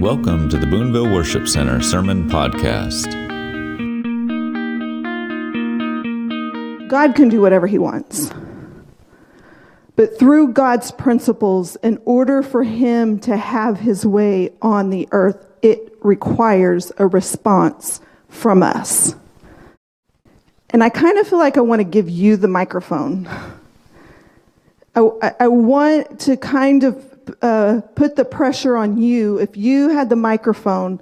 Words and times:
Welcome 0.00 0.48
to 0.48 0.56
the 0.56 0.66
Boonville 0.66 1.12
Worship 1.12 1.46
Center 1.46 1.82
Sermon 1.82 2.26
Podcast. 2.30 3.04
God 6.88 7.14
can 7.14 7.28
do 7.28 7.42
whatever 7.42 7.66
he 7.66 7.78
wants. 7.78 8.30
But 9.96 10.18
through 10.18 10.54
God's 10.54 10.90
principles, 10.90 11.76
in 11.82 12.00
order 12.06 12.42
for 12.42 12.62
him 12.62 13.18
to 13.20 13.36
have 13.36 13.78
his 13.78 14.06
way 14.06 14.54
on 14.62 14.88
the 14.88 15.06
earth, 15.12 15.44
it 15.60 15.94
requires 16.00 16.90
a 16.96 17.06
response 17.06 18.00
from 18.30 18.62
us. 18.62 19.14
And 20.70 20.82
I 20.82 20.88
kind 20.88 21.18
of 21.18 21.28
feel 21.28 21.38
like 21.38 21.58
I 21.58 21.60
want 21.60 21.80
to 21.80 21.84
give 21.84 22.08
you 22.08 22.38
the 22.38 22.48
microphone. 22.48 23.28
I, 24.94 25.34
I 25.40 25.48
want 25.48 26.20
to 26.20 26.38
kind 26.38 26.84
of 26.84 27.09
uh, 27.42 27.80
put 27.94 28.16
the 28.16 28.24
pressure 28.24 28.76
on 28.76 28.98
you. 28.98 29.38
If 29.38 29.56
you 29.56 29.90
had 29.90 30.08
the 30.08 30.16
microphone, 30.16 31.00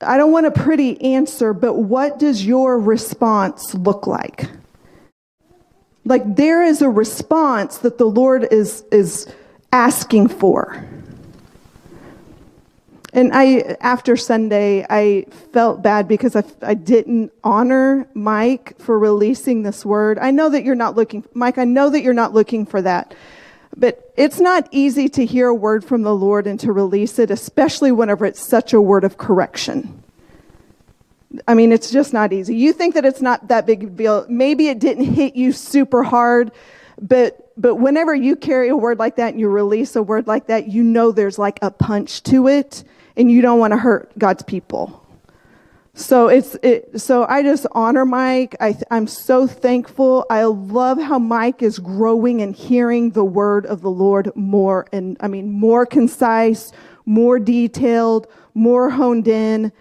I 0.00 0.16
don't 0.16 0.32
want 0.32 0.46
a 0.46 0.50
pretty 0.50 1.00
answer, 1.00 1.52
but 1.52 1.74
what 1.74 2.18
does 2.18 2.44
your 2.44 2.78
response 2.78 3.74
look 3.74 4.06
like? 4.06 4.48
Like 6.04 6.36
there 6.36 6.62
is 6.62 6.82
a 6.82 6.88
response 6.88 7.78
that 7.78 7.98
the 7.98 8.06
Lord 8.06 8.46
is, 8.50 8.84
is 8.92 9.26
asking 9.72 10.28
for. 10.28 10.84
And 13.12 13.32
I, 13.32 13.76
after 13.80 14.16
Sunday, 14.16 14.86
I 14.88 15.26
felt 15.52 15.82
bad 15.82 16.06
because 16.06 16.36
I, 16.36 16.44
I 16.62 16.74
didn't 16.74 17.32
honor 17.42 18.06
Mike 18.14 18.78
for 18.78 18.98
releasing 18.98 19.62
this 19.62 19.84
word. 19.84 20.18
I 20.18 20.30
know 20.30 20.50
that 20.50 20.62
you're 20.62 20.74
not 20.74 20.94
looking, 20.94 21.24
Mike, 21.34 21.58
I 21.58 21.64
know 21.64 21.90
that 21.90 22.02
you're 22.02 22.14
not 22.14 22.34
looking 22.34 22.66
for 22.66 22.80
that. 22.82 23.14
But 23.78 24.12
it's 24.16 24.40
not 24.40 24.68
easy 24.72 25.08
to 25.10 25.24
hear 25.24 25.46
a 25.46 25.54
word 25.54 25.84
from 25.84 26.02
the 26.02 26.14
Lord 26.14 26.48
and 26.48 26.58
to 26.60 26.72
release 26.72 27.18
it, 27.20 27.30
especially 27.30 27.92
whenever 27.92 28.26
it's 28.26 28.44
such 28.44 28.72
a 28.72 28.80
word 28.80 29.04
of 29.04 29.18
correction. 29.18 30.02
I 31.46 31.54
mean, 31.54 31.70
it's 31.70 31.90
just 31.90 32.12
not 32.12 32.32
easy. 32.32 32.56
You 32.56 32.72
think 32.72 32.94
that 32.94 33.04
it's 33.04 33.20
not 33.20 33.48
that 33.48 33.66
big 33.66 33.84
a 33.84 33.86
deal. 33.86 34.26
Maybe 34.28 34.68
it 34.68 34.80
didn't 34.80 35.04
hit 35.04 35.36
you 35.36 35.52
super 35.52 36.02
hard, 36.02 36.50
but 37.00 37.44
but 37.56 37.76
whenever 37.76 38.14
you 38.14 38.36
carry 38.36 38.68
a 38.68 38.76
word 38.76 38.98
like 38.98 39.16
that 39.16 39.30
and 39.30 39.40
you 39.40 39.48
release 39.48 39.94
a 39.96 40.02
word 40.02 40.26
like 40.26 40.46
that, 40.46 40.68
you 40.68 40.82
know 40.82 41.12
there's 41.12 41.38
like 41.38 41.58
a 41.60 41.70
punch 41.70 42.22
to 42.24 42.48
it, 42.48 42.82
and 43.16 43.30
you 43.30 43.42
don't 43.42 43.58
want 43.58 43.72
to 43.72 43.76
hurt 43.76 44.16
God's 44.18 44.42
people. 44.42 45.04
So 45.98 46.28
it's 46.28 46.54
it, 46.62 47.00
so 47.00 47.26
I 47.28 47.42
just 47.42 47.66
honor 47.72 48.04
Mike. 48.04 48.54
I, 48.60 48.78
I'm 48.88 49.08
so 49.08 49.48
thankful. 49.48 50.24
I 50.30 50.44
love 50.44 51.02
how 51.02 51.18
Mike 51.18 51.60
is 51.60 51.80
growing 51.80 52.40
and 52.40 52.54
hearing 52.54 53.10
the 53.10 53.24
word 53.24 53.66
of 53.66 53.80
the 53.80 53.90
Lord 53.90 54.30
more 54.36 54.86
and 54.92 55.16
I 55.18 55.26
mean 55.26 55.50
more 55.50 55.84
concise, 55.86 56.70
more 57.04 57.40
detailed, 57.40 58.28
more 58.54 58.90
honed 58.90 59.26
in, 59.26 59.72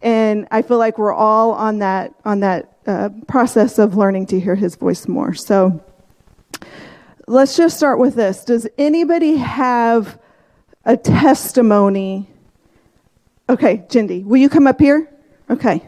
and 0.00 0.46
I 0.52 0.62
feel 0.62 0.78
like 0.78 0.96
we're 0.96 1.12
all 1.12 1.50
on 1.50 1.80
that 1.80 2.14
on 2.24 2.38
that 2.38 2.76
uh, 2.86 3.08
process 3.26 3.76
of 3.80 3.96
learning 3.96 4.26
to 4.26 4.38
hear 4.38 4.54
His 4.54 4.76
voice 4.76 5.08
more. 5.08 5.34
So 5.34 5.84
let's 7.26 7.56
just 7.56 7.76
start 7.76 7.98
with 7.98 8.14
this. 8.14 8.44
Does 8.44 8.68
anybody 8.78 9.38
have 9.38 10.20
a 10.84 10.96
testimony? 10.96 12.30
Okay, 13.48 13.78
Jindy, 13.88 14.24
will 14.24 14.36
you 14.36 14.48
come 14.48 14.68
up 14.68 14.80
here? 14.80 15.10
Okay. 15.50 15.82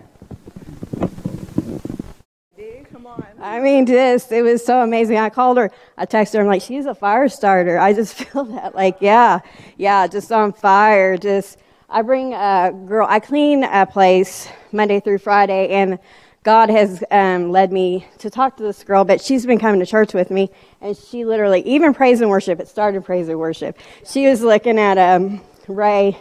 I 3.40 3.60
mean, 3.60 3.86
just, 3.86 4.32
it 4.32 4.42
was 4.42 4.64
so 4.64 4.82
amazing. 4.82 5.18
I 5.18 5.30
called 5.30 5.56
her, 5.56 5.70
I 5.96 6.04
texted 6.04 6.34
her, 6.34 6.40
I'm 6.40 6.46
like, 6.46 6.62
she's 6.62 6.84
a 6.84 6.94
fire 6.94 7.28
starter. 7.28 7.78
I 7.78 7.92
just 7.92 8.14
feel 8.24 8.44
that, 8.44 8.74
like, 8.74 8.96
yeah, 9.00 9.40
yeah, 9.76 10.06
just 10.06 10.32
on 10.32 10.52
fire. 10.52 11.16
Just, 11.16 11.58
I 11.88 12.02
bring 12.02 12.34
a 12.34 12.72
girl, 12.86 13.06
I 13.08 13.20
clean 13.20 13.62
a 13.64 13.86
place 13.86 14.48
Monday 14.72 15.00
through 15.00 15.18
Friday, 15.18 15.68
and 15.68 15.98
God 16.42 16.70
has 16.70 17.04
um, 17.10 17.50
led 17.50 17.72
me 17.72 18.06
to 18.18 18.30
talk 18.30 18.56
to 18.56 18.62
this 18.62 18.82
girl, 18.84 19.04
but 19.04 19.20
she's 19.20 19.46
been 19.46 19.58
coming 19.58 19.80
to 19.80 19.86
church 19.86 20.12
with 20.12 20.30
me, 20.30 20.50
and 20.80 20.96
she 20.96 21.24
literally, 21.24 21.60
even 21.62 21.94
praise 21.94 22.20
and 22.20 22.30
worship, 22.30 22.60
it 22.60 22.68
started 22.68 23.04
praise 23.04 23.28
and 23.28 23.38
worship. 23.38 23.78
She 24.04 24.26
was 24.26 24.42
looking 24.42 24.78
at 24.78 24.98
um, 24.98 25.40
Ray 25.68 26.16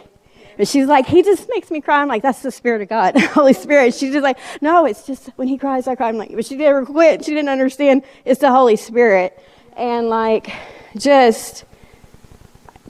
but 0.56 0.68
she's 0.68 0.86
like, 0.86 1.06
he 1.06 1.22
just 1.22 1.48
makes 1.48 1.70
me 1.70 1.80
cry. 1.80 2.00
I'm 2.00 2.08
like, 2.08 2.22
that's 2.22 2.42
the 2.42 2.50
Spirit 2.50 2.82
of 2.82 2.88
God, 2.88 3.18
Holy 3.20 3.52
Spirit. 3.52 3.94
She's 3.94 4.12
just 4.12 4.22
like, 4.22 4.38
no, 4.60 4.86
it's 4.86 5.06
just 5.06 5.28
when 5.36 5.48
he 5.48 5.58
cries, 5.58 5.86
I 5.86 5.94
cry. 5.94 6.08
I'm 6.08 6.16
like, 6.16 6.34
but 6.34 6.46
she 6.46 6.56
never 6.56 6.84
quit. 6.84 7.24
She 7.24 7.32
didn't 7.32 7.50
understand 7.50 8.02
it's 8.24 8.40
the 8.40 8.50
Holy 8.50 8.76
Spirit. 8.76 9.38
And 9.76 10.08
like, 10.08 10.52
just, 10.96 11.64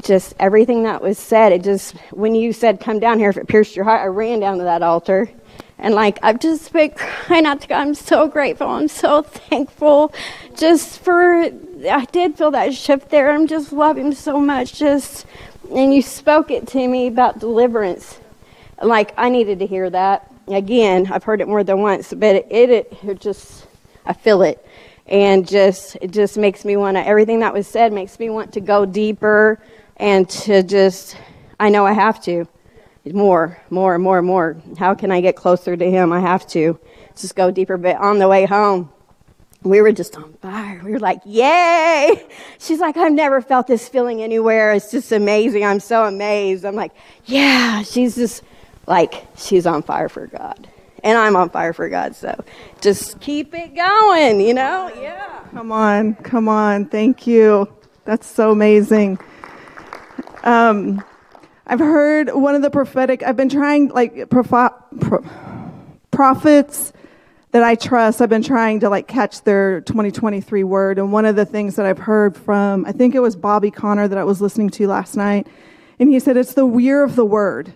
just 0.02 0.34
everything 0.38 0.84
that 0.84 1.02
was 1.02 1.18
said, 1.18 1.52
it 1.52 1.64
just, 1.64 1.96
when 2.12 2.34
you 2.34 2.52
said, 2.52 2.80
come 2.80 3.00
down 3.00 3.18
here, 3.18 3.30
if 3.30 3.36
it 3.36 3.48
pierced 3.48 3.74
your 3.74 3.84
heart, 3.84 4.02
I 4.02 4.06
ran 4.06 4.40
down 4.40 4.58
to 4.58 4.64
that 4.64 4.82
altar. 4.82 5.28
And 5.78 5.94
like, 5.94 6.18
I've 6.22 6.40
just 6.40 6.72
been 6.72 6.90
crying 6.92 7.44
out 7.44 7.60
to 7.60 7.68
God. 7.68 7.80
I'm 7.80 7.94
so 7.94 8.28
grateful. 8.28 8.68
I'm 8.68 8.88
so 8.88 9.22
thankful 9.22 10.14
just 10.56 11.00
for, 11.00 11.42
I 11.90 12.06
did 12.12 12.38
feel 12.38 12.50
that 12.52 12.72
shift 12.74 13.10
there. 13.10 13.30
I'm 13.30 13.46
just 13.46 13.72
loving 13.72 14.14
so 14.14 14.40
much. 14.40 14.78
Just, 14.78 15.26
and 15.70 15.94
you 15.94 16.02
spoke 16.02 16.50
it 16.50 16.66
to 16.68 16.88
me 16.88 17.06
about 17.06 17.38
deliverance. 17.38 18.18
Like 18.82 19.14
I 19.16 19.28
needed 19.28 19.58
to 19.60 19.66
hear 19.66 19.88
that. 19.90 20.30
Again, 20.48 21.10
I've 21.10 21.24
heard 21.24 21.40
it 21.40 21.48
more 21.48 21.64
than 21.64 21.80
once, 21.80 22.12
but 22.12 22.36
it, 22.36 22.46
it, 22.50 22.98
it 23.02 23.20
just, 23.20 23.66
I 24.04 24.12
feel 24.12 24.42
it. 24.42 24.64
And 25.06 25.46
just, 25.46 25.96
it 26.00 26.10
just 26.10 26.36
makes 26.36 26.64
me 26.64 26.76
want 26.76 26.96
to, 26.96 27.06
everything 27.06 27.40
that 27.40 27.52
was 27.52 27.66
said 27.66 27.92
makes 27.92 28.18
me 28.18 28.30
want 28.30 28.52
to 28.54 28.60
go 28.60 28.84
deeper 28.84 29.60
and 29.96 30.28
to 30.30 30.62
just, 30.62 31.16
I 31.58 31.68
know 31.68 31.86
I 31.86 31.92
have 31.92 32.22
to. 32.24 32.46
More, 33.04 33.60
more, 33.70 33.98
more, 33.98 34.20
more. 34.20 34.56
How 34.78 34.94
can 34.94 35.12
I 35.12 35.20
get 35.20 35.36
closer 35.36 35.76
to 35.76 35.90
Him? 35.90 36.12
I 36.12 36.20
have 36.20 36.46
to 36.48 36.78
just 37.16 37.36
go 37.36 37.52
deeper. 37.52 37.76
But 37.76 37.96
on 37.96 38.18
the 38.18 38.28
way 38.28 38.46
home, 38.46 38.90
we 39.62 39.80
were 39.80 39.92
just 39.92 40.16
on 40.16 40.32
fire. 40.34 40.80
We 40.84 40.92
were 40.92 40.98
like, 40.98 41.20
yay! 41.24 42.26
She's 42.58 42.78
like, 42.78 42.96
I've 42.96 43.12
never 43.12 43.40
felt 43.40 43.66
this 43.66 43.88
feeling 43.88 44.22
anywhere. 44.22 44.72
It's 44.72 44.90
just 44.90 45.12
amazing. 45.12 45.64
I'm 45.64 45.80
so 45.80 46.04
amazed. 46.04 46.64
I'm 46.64 46.76
like, 46.76 46.92
yeah. 47.24 47.82
She's 47.82 48.14
just 48.14 48.42
like, 48.86 49.26
she's 49.36 49.66
on 49.66 49.82
fire 49.82 50.08
for 50.08 50.26
God. 50.26 50.68
And 51.02 51.18
I'm 51.18 51.36
on 51.36 51.50
fire 51.50 51.72
for 51.72 51.88
God. 51.88 52.14
So 52.16 52.44
just 52.80 53.20
keep 53.20 53.54
it 53.54 53.74
going, 53.74 54.40
you 54.40 54.54
know? 54.54 54.90
Yeah. 55.00 55.40
Come 55.52 55.72
on. 55.72 56.14
Come 56.16 56.48
on. 56.48 56.86
Thank 56.86 57.26
you. 57.26 57.68
That's 58.04 58.26
so 58.26 58.50
amazing. 58.50 59.18
Um, 60.44 61.04
I've 61.66 61.80
heard 61.80 62.32
one 62.32 62.54
of 62.54 62.62
the 62.62 62.70
prophetic, 62.70 63.24
I've 63.24 63.36
been 63.36 63.48
trying, 63.48 63.88
like, 63.88 64.30
prophet, 64.30 64.72
pro, 65.00 65.24
prophets 66.12 66.92
that 67.52 67.62
I 67.62 67.74
trust, 67.74 68.20
I've 68.20 68.28
been 68.28 68.42
trying 68.42 68.80
to 68.80 68.88
like 68.88 69.06
catch 69.06 69.42
their 69.42 69.80
2023 69.82 70.64
word. 70.64 70.98
And 70.98 71.12
one 71.12 71.24
of 71.24 71.36
the 71.36 71.46
things 71.46 71.76
that 71.76 71.86
I've 71.86 71.98
heard 71.98 72.36
from, 72.36 72.84
I 72.84 72.92
think 72.92 73.14
it 73.14 73.20
was 73.20 73.36
Bobby 73.36 73.70
Conner 73.70 74.08
that 74.08 74.18
I 74.18 74.24
was 74.24 74.40
listening 74.40 74.70
to 74.70 74.86
last 74.86 75.16
night, 75.16 75.46
and 75.98 76.10
he 76.10 76.18
said 76.20 76.36
it's 76.36 76.54
the 76.54 76.66
year 76.66 77.02
of 77.02 77.16
the 77.16 77.24
word. 77.24 77.72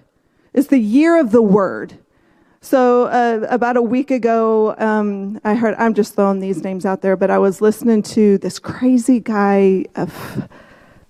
It's 0.53 0.69
the 0.69 0.79
year 0.79 1.19
of 1.19 1.31
the 1.31 1.43
word. 1.43 1.99
So 2.63 3.05
uh, 3.05 3.47
about 3.49 3.79
a 3.79 3.83
week 3.83 4.11
ago, 4.11 4.75
um, 4.77 5.41
I 5.45 5.55
heard, 5.55 5.75
I'm 5.79 5.95
just 5.95 6.15
throwing 6.15 6.41
these 6.41 6.63
names 6.63 6.85
out 6.85 7.01
there, 7.01 7.17
but 7.17 7.31
I 7.31 7.39
was 7.39 7.63
listening 7.63 8.03
to 8.03 8.37
this 8.39 8.59
crazy 8.59 9.19
guy. 9.19 9.87
Of, 9.97 10.49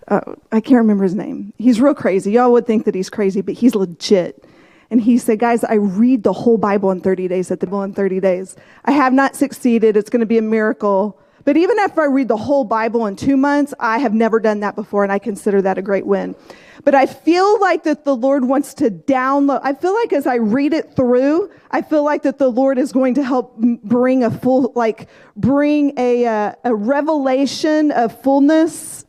uh, 0.06 0.20
I 0.52 0.60
can't 0.60 0.78
remember 0.78 1.02
his 1.02 1.14
name. 1.16 1.52
He's 1.58 1.80
real 1.80 1.94
crazy. 1.94 2.32
Y'all 2.32 2.52
would 2.52 2.66
think 2.66 2.84
that 2.84 2.94
he's 2.94 3.10
crazy, 3.10 3.40
but 3.40 3.54
he's 3.54 3.74
legit. 3.74 4.44
And 4.90 5.00
he 5.00 5.18
said, 5.18 5.38
Guys, 5.38 5.62
I 5.64 5.74
read 5.74 6.24
the 6.24 6.32
whole 6.32 6.58
Bible 6.58 6.90
in 6.90 7.00
30 7.00 7.28
days 7.28 7.50
at 7.50 7.60
the 7.60 7.66
Bible 7.66 7.82
in 7.82 7.94
30 7.94 8.20
days. 8.20 8.56
I 8.84 8.92
have 8.92 9.12
not 9.12 9.36
succeeded. 9.36 9.96
It's 9.96 10.10
going 10.10 10.20
to 10.20 10.26
be 10.26 10.38
a 10.38 10.42
miracle. 10.42 11.18
But 11.44 11.56
even 11.56 11.78
after 11.78 12.02
I 12.02 12.06
read 12.06 12.28
the 12.28 12.36
whole 12.36 12.64
Bible 12.64 13.06
in 13.06 13.16
two 13.16 13.36
months, 13.36 13.72
I 13.80 13.98
have 13.98 14.12
never 14.12 14.40
done 14.40 14.60
that 14.60 14.76
before, 14.76 15.02
and 15.02 15.12
I 15.12 15.18
consider 15.18 15.62
that 15.62 15.78
a 15.78 15.82
great 15.82 16.06
win. 16.06 16.34
But 16.84 16.94
I 16.94 17.06
feel 17.06 17.58
like 17.60 17.84
that 17.84 18.04
the 18.04 18.14
Lord 18.14 18.44
wants 18.44 18.74
to 18.74 18.90
download. 18.90 19.60
I 19.62 19.74
feel 19.74 19.94
like 19.94 20.12
as 20.12 20.26
I 20.26 20.36
read 20.36 20.72
it 20.72 20.94
through, 20.96 21.50
I 21.70 21.82
feel 21.82 22.04
like 22.04 22.22
that 22.22 22.38
the 22.38 22.50
Lord 22.50 22.78
is 22.78 22.92
going 22.92 23.14
to 23.14 23.22
help 23.22 23.56
bring 23.56 24.22
a 24.22 24.30
full, 24.30 24.72
like, 24.74 25.08
bring 25.36 25.98
a, 25.98 26.26
uh, 26.26 26.52
a 26.64 26.74
revelation 26.74 27.90
of 27.90 28.20
fullness 28.22 29.04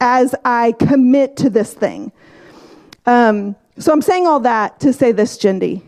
as 0.00 0.34
I 0.44 0.72
commit 0.72 1.36
to 1.38 1.50
this 1.50 1.72
thing. 1.74 2.12
Um, 3.06 3.56
so 3.78 3.92
I'm 3.92 4.02
saying 4.02 4.26
all 4.26 4.40
that 4.40 4.80
to 4.80 4.92
say 4.92 5.12
this, 5.12 5.36
Jindy. 5.36 5.82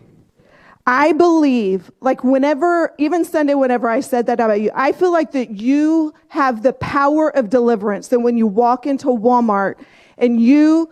I 0.85 1.11
believe, 1.11 1.91
like 1.99 2.23
whenever, 2.23 2.93
even 2.97 3.25
Sunday, 3.25 3.55
whenever 3.55 3.89
I 3.89 3.99
said 3.99 4.25
that 4.27 4.39
about 4.39 4.61
you, 4.61 4.71
I 4.73 4.93
feel 4.93 5.11
like 5.11 5.33
that 5.33 5.51
you 5.51 6.13
have 6.29 6.63
the 6.63 6.71
power 6.73 7.29
of 7.35 7.49
deliverance. 7.49 8.07
That 8.07 8.21
when 8.21 8.37
you 8.37 8.47
walk 8.47 8.85
into 8.85 9.07
Walmart 9.07 9.75
and 10.17 10.41
you 10.41 10.89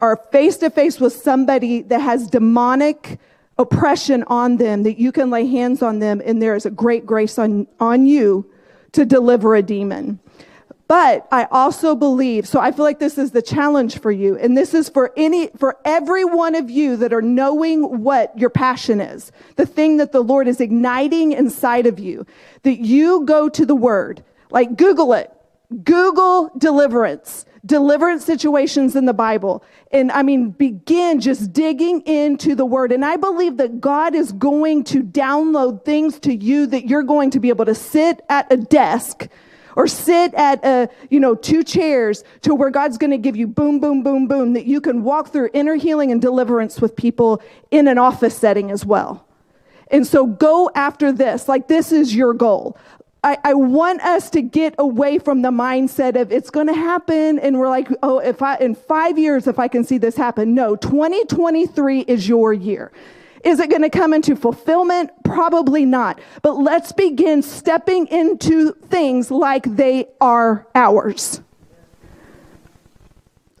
are 0.00 0.16
face 0.32 0.56
to 0.58 0.70
face 0.70 0.98
with 1.00 1.12
somebody 1.12 1.82
that 1.82 2.00
has 2.00 2.26
demonic 2.26 3.20
oppression 3.58 4.24
on 4.24 4.56
them, 4.56 4.82
that 4.82 4.98
you 4.98 5.12
can 5.12 5.30
lay 5.30 5.46
hands 5.46 5.80
on 5.80 6.00
them 6.00 6.20
and 6.24 6.42
there 6.42 6.56
is 6.56 6.66
a 6.66 6.70
great 6.70 7.06
grace 7.06 7.38
on, 7.38 7.66
on 7.78 8.04
you 8.06 8.50
to 8.92 9.04
deliver 9.04 9.54
a 9.54 9.62
demon. 9.62 10.18
But 10.88 11.26
I 11.32 11.48
also 11.50 11.96
believe, 11.96 12.46
so 12.46 12.60
I 12.60 12.70
feel 12.70 12.84
like 12.84 13.00
this 13.00 13.18
is 13.18 13.32
the 13.32 13.42
challenge 13.42 13.98
for 13.98 14.12
you. 14.12 14.36
And 14.38 14.56
this 14.56 14.72
is 14.72 14.88
for 14.88 15.12
any, 15.16 15.48
for 15.58 15.78
every 15.84 16.24
one 16.24 16.54
of 16.54 16.70
you 16.70 16.96
that 16.98 17.12
are 17.12 17.22
knowing 17.22 18.02
what 18.02 18.38
your 18.38 18.50
passion 18.50 19.00
is, 19.00 19.32
the 19.56 19.66
thing 19.66 19.96
that 19.96 20.12
the 20.12 20.22
Lord 20.22 20.46
is 20.46 20.60
igniting 20.60 21.32
inside 21.32 21.86
of 21.86 21.98
you, 21.98 22.24
that 22.62 22.78
you 22.78 23.24
go 23.24 23.48
to 23.48 23.66
the 23.66 23.74
word, 23.74 24.22
like 24.50 24.76
Google 24.76 25.12
it, 25.12 25.32
Google 25.82 26.52
deliverance, 26.56 27.46
deliverance 27.64 28.24
situations 28.24 28.94
in 28.94 29.06
the 29.06 29.12
Bible. 29.12 29.64
And 29.90 30.12
I 30.12 30.22
mean, 30.22 30.50
begin 30.50 31.20
just 31.20 31.52
digging 31.52 32.02
into 32.02 32.54
the 32.54 32.64
word. 32.64 32.92
And 32.92 33.04
I 33.04 33.16
believe 33.16 33.56
that 33.56 33.80
God 33.80 34.14
is 34.14 34.30
going 34.30 34.84
to 34.84 35.02
download 35.02 35.84
things 35.84 36.20
to 36.20 36.32
you 36.32 36.68
that 36.68 36.86
you're 36.86 37.02
going 37.02 37.32
to 37.32 37.40
be 37.40 37.48
able 37.48 37.64
to 37.64 37.74
sit 37.74 38.22
at 38.28 38.52
a 38.52 38.56
desk 38.56 39.26
or 39.76 39.86
sit 39.86 40.34
at 40.34 40.64
a, 40.64 40.88
you 41.10 41.20
know, 41.20 41.34
two 41.34 41.62
chairs 41.62 42.24
to 42.42 42.54
where 42.54 42.70
God's 42.70 42.98
going 42.98 43.10
to 43.10 43.18
give 43.18 43.36
you 43.36 43.46
boom, 43.46 43.78
boom, 43.78 44.02
boom, 44.02 44.26
boom, 44.26 44.54
that 44.54 44.66
you 44.66 44.80
can 44.80 45.04
walk 45.04 45.28
through 45.28 45.50
inner 45.52 45.76
healing 45.76 46.10
and 46.10 46.20
deliverance 46.20 46.80
with 46.80 46.96
people 46.96 47.42
in 47.70 47.86
an 47.86 47.98
office 47.98 48.36
setting 48.36 48.70
as 48.70 48.84
well. 48.84 49.26
And 49.90 50.06
so 50.06 50.26
go 50.26 50.70
after 50.74 51.12
this. 51.12 51.48
Like 51.48 51.68
this 51.68 51.92
is 51.92 52.14
your 52.14 52.34
goal. 52.34 52.76
I, 53.22 53.38
I 53.44 53.54
want 53.54 54.02
us 54.02 54.30
to 54.30 54.42
get 54.42 54.74
away 54.78 55.18
from 55.18 55.42
the 55.42 55.50
mindset 55.50 56.20
of 56.20 56.30
it's 56.32 56.48
going 56.48 56.68
to 56.68 56.74
happen. 56.74 57.38
And 57.38 57.58
we're 57.58 57.68
like, 57.68 57.88
oh, 58.02 58.18
if 58.18 58.40
I, 58.40 58.56
in 58.56 58.74
five 58.74 59.18
years, 59.18 59.46
if 59.46 59.58
I 59.58 59.68
can 59.68 59.84
see 59.84 59.98
this 59.98 60.16
happen. 60.16 60.54
No, 60.54 60.76
2023 60.76 62.00
is 62.02 62.28
your 62.28 62.52
year. 62.52 62.92
Is 63.46 63.60
it 63.60 63.70
going 63.70 63.82
to 63.82 63.90
come 63.90 64.12
into 64.12 64.34
fulfillment? 64.34 65.12
Probably 65.22 65.84
not. 65.84 66.20
But 66.42 66.54
let's 66.54 66.90
begin 66.90 67.42
stepping 67.42 68.08
into 68.08 68.72
things 68.72 69.30
like 69.30 69.62
they 69.76 70.08
are 70.20 70.66
ours. 70.74 71.40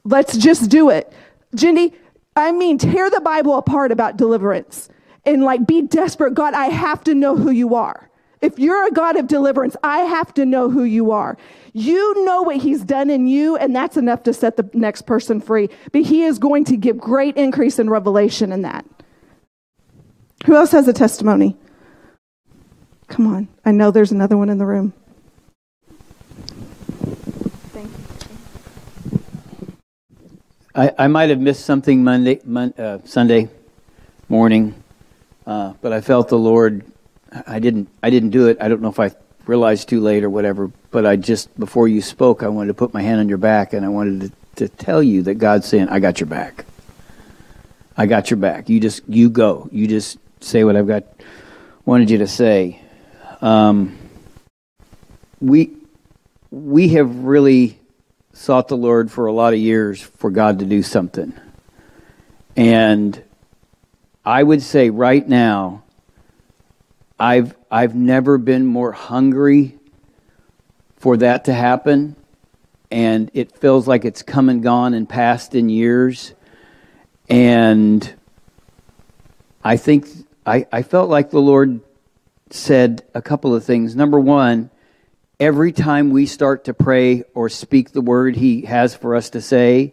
Let's 0.02 0.36
just 0.36 0.70
do 0.70 0.90
it. 0.90 1.12
Jindy, 1.54 1.94
I 2.34 2.50
mean, 2.50 2.78
tear 2.78 3.08
the 3.10 3.20
Bible 3.20 3.56
apart 3.56 3.92
about 3.92 4.16
deliverance 4.16 4.88
and 5.24 5.44
like 5.44 5.68
be 5.68 5.82
desperate. 5.82 6.34
God, 6.34 6.52
I 6.54 6.66
have 6.66 7.04
to 7.04 7.14
know 7.14 7.36
who 7.36 7.52
you 7.52 7.76
are. 7.76 8.10
If 8.40 8.58
you're 8.58 8.88
a 8.88 8.90
God 8.90 9.14
of 9.16 9.28
deliverance, 9.28 9.76
I 9.84 10.00
have 10.00 10.34
to 10.34 10.44
know 10.44 10.68
who 10.68 10.82
you 10.82 11.12
are. 11.12 11.38
You 11.72 12.24
know 12.24 12.42
what 12.42 12.56
He's 12.56 12.82
done 12.82 13.08
in 13.08 13.28
you, 13.28 13.56
and 13.56 13.74
that's 13.74 13.96
enough 13.96 14.24
to 14.24 14.32
set 14.32 14.56
the 14.56 14.68
next 14.74 15.02
person 15.02 15.40
free. 15.40 15.68
But 15.92 16.02
He 16.02 16.24
is 16.24 16.40
going 16.40 16.64
to 16.64 16.76
give 16.76 16.98
great 16.98 17.36
increase 17.36 17.78
in 17.78 17.88
revelation 17.88 18.50
in 18.50 18.62
that. 18.62 18.84
Who 20.46 20.54
else 20.54 20.70
has 20.70 20.86
a 20.86 20.92
testimony? 20.92 21.56
Come 23.08 23.26
on. 23.26 23.48
I 23.64 23.72
know 23.72 23.90
there's 23.90 24.12
another 24.12 24.36
one 24.36 24.48
in 24.48 24.58
the 24.58 24.64
room. 24.64 24.92
Thank 27.72 27.90
you. 29.10 29.18
I, 30.72 30.92
I 30.96 31.06
might 31.08 31.30
have 31.30 31.40
missed 31.40 31.66
something 31.66 32.04
Monday, 32.04 32.40
mon, 32.44 32.72
uh, 32.78 33.00
Sunday 33.04 33.48
morning, 34.28 34.80
uh, 35.48 35.72
but 35.82 35.92
I 35.92 36.00
felt 36.00 36.28
the 36.28 36.38
Lord. 36.38 36.84
I 37.48 37.58
didn't. 37.58 37.88
I 38.04 38.10
didn't 38.10 38.30
do 38.30 38.46
it. 38.46 38.56
I 38.60 38.68
don't 38.68 38.80
know 38.80 38.88
if 38.88 39.00
I 39.00 39.10
realized 39.46 39.88
too 39.88 40.00
late 40.00 40.22
or 40.22 40.30
whatever. 40.30 40.70
But 40.92 41.06
I 41.06 41.16
just 41.16 41.58
before 41.58 41.88
you 41.88 42.00
spoke, 42.00 42.44
I 42.44 42.48
wanted 42.48 42.68
to 42.68 42.74
put 42.74 42.94
my 42.94 43.02
hand 43.02 43.18
on 43.18 43.28
your 43.28 43.38
back 43.38 43.72
and 43.72 43.84
I 43.84 43.88
wanted 43.88 44.32
to, 44.56 44.68
to 44.68 44.76
tell 44.76 45.02
you 45.02 45.22
that 45.22 45.34
God's 45.34 45.66
saying, 45.66 45.88
"I 45.88 45.98
got 45.98 46.20
your 46.20 46.28
back. 46.28 46.66
I 47.96 48.06
got 48.06 48.30
your 48.30 48.38
back. 48.38 48.68
You 48.68 48.78
just 48.78 49.02
you 49.08 49.28
go. 49.28 49.68
You 49.72 49.88
just 49.88 50.18
say 50.40 50.64
what 50.64 50.76
I've 50.76 50.86
got 50.86 51.04
wanted 51.84 52.10
you 52.10 52.18
to 52.18 52.26
say. 52.26 52.80
Um, 53.40 53.96
we 55.40 55.70
we 56.50 56.88
have 56.90 57.14
really 57.24 57.78
sought 58.32 58.68
the 58.68 58.76
Lord 58.76 59.10
for 59.10 59.26
a 59.26 59.32
lot 59.32 59.52
of 59.52 59.58
years 59.58 60.00
for 60.00 60.30
God 60.30 60.58
to 60.58 60.64
do 60.64 60.82
something, 60.82 61.32
and 62.56 63.22
I 64.24 64.42
would 64.42 64.62
say 64.62 64.90
right 64.90 65.26
now, 65.26 65.84
I've 67.18 67.54
I've 67.70 67.94
never 67.94 68.38
been 68.38 68.66
more 68.66 68.92
hungry 68.92 69.78
for 70.96 71.16
that 71.18 71.44
to 71.44 71.54
happen, 71.54 72.16
and 72.90 73.30
it 73.32 73.56
feels 73.56 73.86
like 73.86 74.04
it's 74.04 74.22
come 74.22 74.48
and 74.48 74.62
gone 74.62 74.94
and 74.94 75.08
passed 75.08 75.54
in 75.54 75.68
years, 75.68 76.34
and 77.28 78.14
I 79.62 79.76
think 79.76 80.08
I, 80.46 80.66
I 80.70 80.82
felt 80.82 81.10
like 81.10 81.30
the 81.30 81.40
Lord 81.40 81.80
said 82.50 83.02
a 83.14 83.20
couple 83.20 83.52
of 83.52 83.64
things. 83.64 83.96
Number 83.96 84.20
one, 84.20 84.70
every 85.40 85.72
time 85.72 86.10
we 86.10 86.26
start 86.26 86.66
to 86.66 86.74
pray 86.74 87.24
or 87.34 87.48
speak 87.48 87.90
the 87.90 88.00
word 88.00 88.36
He 88.36 88.62
has 88.62 88.94
for 88.94 89.16
us 89.16 89.30
to 89.30 89.40
say, 89.40 89.92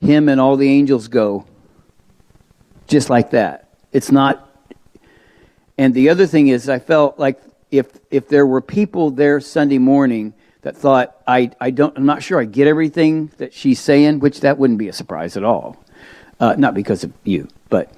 Him 0.00 0.28
and 0.28 0.40
all 0.40 0.56
the 0.56 0.70
angels 0.70 1.08
go. 1.08 1.44
Just 2.86 3.10
like 3.10 3.32
that. 3.32 3.68
It's 3.92 4.12
not. 4.12 4.48
And 5.76 5.92
the 5.92 6.10
other 6.10 6.26
thing 6.26 6.48
is, 6.48 6.68
I 6.68 6.78
felt 6.78 7.18
like 7.18 7.42
if 7.72 7.88
if 8.10 8.28
there 8.28 8.46
were 8.46 8.60
people 8.60 9.10
there 9.10 9.40
Sunday 9.40 9.78
morning 9.78 10.34
that 10.62 10.76
thought 10.76 11.16
I 11.26 11.50
I 11.60 11.70
don't 11.70 11.96
I'm 11.96 12.06
not 12.06 12.22
sure 12.22 12.40
I 12.40 12.44
get 12.44 12.68
everything 12.68 13.32
that 13.38 13.52
she's 13.52 13.80
saying, 13.80 14.20
which 14.20 14.40
that 14.40 14.56
wouldn't 14.56 14.78
be 14.78 14.88
a 14.88 14.92
surprise 14.92 15.36
at 15.36 15.42
all, 15.42 15.82
uh, 16.38 16.54
not 16.56 16.74
because 16.74 17.02
of 17.02 17.12
you, 17.24 17.48
but 17.70 17.90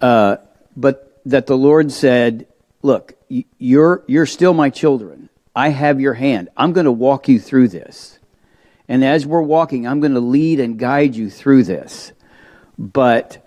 uh, 0.00 0.38
but 0.76 1.09
that 1.26 1.46
the 1.46 1.56
Lord 1.56 1.92
said, 1.92 2.46
Look, 2.82 3.14
you're, 3.58 4.02
you're 4.06 4.26
still 4.26 4.54
my 4.54 4.70
children. 4.70 5.28
I 5.54 5.68
have 5.68 6.00
your 6.00 6.14
hand. 6.14 6.48
I'm 6.56 6.72
going 6.72 6.86
to 6.86 6.92
walk 6.92 7.28
you 7.28 7.38
through 7.38 7.68
this. 7.68 8.18
And 8.88 9.04
as 9.04 9.26
we're 9.26 9.42
walking, 9.42 9.86
I'm 9.86 10.00
going 10.00 10.14
to 10.14 10.20
lead 10.20 10.60
and 10.60 10.78
guide 10.78 11.14
you 11.14 11.28
through 11.28 11.64
this. 11.64 12.12
But 12.78 13.46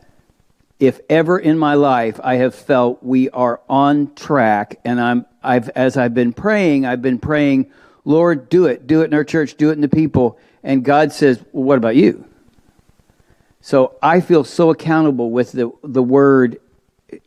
if 0.80 1.00
ever 1.10 1.40
in 1.40 1.58
my 1.58 1.74
life 1.74 2.20
I 2.24 2.36
have 2.36 2.54
felt 2.54 3.04
we 3.04 3.30
are 3.32 3.62
on 3.68 4.14
track, 4.14 4.80
and 4.86 5.02
I'm, 5.02 5.26
I've, 5.42 5.70
as 5.70 5.98
I've 5.98 6.14
been 6.14 6.34
praying, 6.34 6.86
I've 6.86 7.02
been 7.02 7.20
praying, 7.20 7.72
Lord, 8.06 8.50
do 8.50 8.68
it, 8.68 8.86
do 8.86 9.02
it 9.02 9.06
in 9.06 9.14
our 9.14 9.24
church, 9.24 9.56
do 9.56 9.70
it 9.70 9.74
in 9.74 9.82
the 9.82 9.90
people. 9.90 10.38
And 10.62 10.84
God 10.84 11.12
says, 11.12 11.44
well, 11.52 11.64
what 11.64 11.78
about 11.78 11.96
you? 11.96 12.26
So 13.62 13.96
I 14.02 14.20
feel 14.20 14.44
so 14.44 14.70
accountable 14.70 15.32
with 15.32 15.54
the, 15.54 15.72
the 15.84 16.04
word 16.04 16.60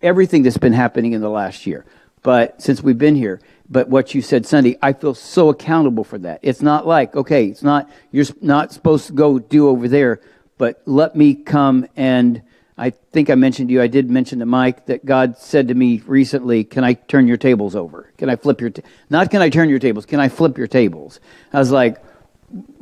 everything 0.03 0.43
that's 0.43 0.59
been 0.59 0.73
happening 0.73 1.12
in 1.12 1.21
the 1.21 1.31
last 1.31 1.67
year. 1.67 1.85
But 2.23 2.61
since 2.61 2.83
we've 2.83 2.99
been 2.99 3.17
here, 3.17 3.41
but 3.69 3.88
what 3.88 4.15
you 4.15 4.23
said 4.23 4.47
Sunday, 4.47 4.79
I 4.83 4.93
feel 4.93 5.15
so 5.15 5.49
accountable 5.49 6.05
for 6.05 6.19
that. 6.19 6.41
It's 6.43 6.62
not 6.62 6.87
like, 6.87 7.17
okay, 7.17 7.47
it's 7.47 7.62
not, 7.62 7.91
you're 8.11 8.27
not 8.41 8.73
supposed 8.73 9.06
to 9.09 9.12
go 9.12 9.38
do 9.38 9.69
over 9.69 9.88
there, 9.88 10.21
but 10.59 10.83
let 10.87 11.16
me 11.16 11.35
come 11.35 11.87
and 11.97 12.43
I 12.78 12.90
think 12.90 13.31
I 13.31 13.37
mentioned 13.37 13.69
to 13.71 13.73
you, 13.73 13.81
I 13.81 13.87
did 13.87 14.11
mention 14.11 14.40
to 14.40 14.47
Mike 14.47 14.87
that 14.87 15.07
God 15.07 15.38
said 15.38 15.69
to 15.69 15.75
me 15.75 16.02
recently, 16.07 16.62
Can 16.62 16.85
I 16.85 16.93
turn 16.93 17.26
your 17.26 17.38
tables 17.38 17.75
over? 17.75 18.12
Can 18.19 18.28
I 18.28 18.37
flip 18.37 18.61
your, 18.61 18.69
ta-? 18.69 18.83
not 19.09 19.31
can 19.31 19.40
I 19.40 19.49
turn 19.49 19.71
your 19.71 19.78
tables, 19.78 20.05
can 20.05 20.21
I 20.21 20.28
flip 20.28 20.59
your 20.59 20.66
tables? 20.66 21.19
I 21.55 21.59
was 21.59 21.71
like, 21.71 22.02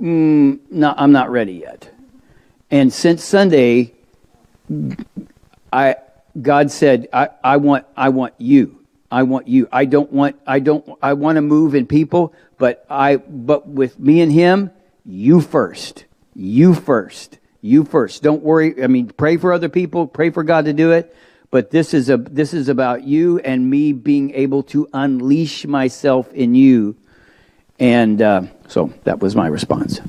mm, 0.01 0.59
no, 0.71 0.95
I'm 0.97 1.13
not 1.13 1.31
ready 1.31 1.55
yet. 1.55 1.95
And 2.73 2.93
since 2.93 3.23
Sunday, 3.23 3.95
I, 5.73 5.97
God 6.41 6.71
said, 6.71 7.09
I, 7.13 7.29
I 7.43 7.57
want 7.59 7.87
I 7.97 8.09
want 8.09 8.35
you. 8.39 8.81
I 9.11 9.23
want 9.23 9.47
you. 9.47 9.69
I 9.71 9.85
don't 9.85 10.13
want 10.13 10.37
I 10.47 10.59
don't 10.59 10.99
I 11.01 11.13
want 11.13 11.37
to 11.37 11.43
move 11.43 11.75
in 11.75 11.87
people, 11.87 12.35
but 12.59 12.85
I 12.91 13.17
but 13.17 13.69
with 13.69 13.99
me 13.99 14.21
and 14.21 14.33
him, 14.33 14.71
you 15.05 15.41
first. 15.41 16.05
You 16.35 16.75
first. 16.75 17.39
You 17.61 17.85
first. 17.85 18.23
Don't 18.23 18.43
worry. 18.43 18.83
I 18.83 18.89
mean, 18.89 19.09
pray 19.09 19.37
for 19.37 19.53
other 19.53 19.69
people, 19.69 20.07
pray 20.07 20.31
for 20.31 20.43
God 20.43 20.65
to 20.65 20.73
do 20.73 20.91
it, 20.93 21.15
but 21.51 21.71
this 21.71 21.95
is 21.95 22.11
a 22.11 22.17
this 22.17 22.53
is 22.53 22.69
about 22.69 23.05
you 23.05 23.39
and 23.39 23.71
me 23.71 23.93
being 23.93 24.33
able 24.35 24.65
to 24.65 24.89
unleash 24.93 25.65
myself 25.65 26.33
in 26.33 26.55
you. 26.55 26.97
And 27.79 28.21
uh, 28.21 28.43
so 28.67 28.93
that 29.05 29.21
was 29.21 29.37
my 29.37 29.47
response. 29.47 30.01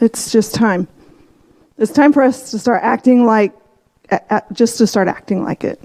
It's 0.00 0.32
just 0.32 0.54
time. 0.54 0.88
It's 1.76 1.92
time 1.92 2.12
for 2.12 2.22
us 2.22 2.52
to 2.52 2.58
start 2.58 2.82
acting 2.82 3.24
like 3.26 3.52
just 4.52 4.78
to 4.78 4.86
start 4.86 5.08
acting 5.08 5.44
like 5.44 5.64
it. 5.64 5.80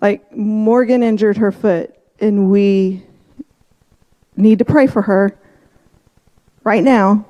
Like 0.00 0.34
Morgan 0.36 1.02
injured 1.02 1.38
her 1.38 1.52
foot, 1.52 1.94
and 2.20 2.50
we 2.50 3.02
need 4.36 4.58
to 4.58 4.64
pray 4.64 4.86
for 4.86 5.02
her 5.02 5.38
right 6.64 6.84
now. 6.84 7.24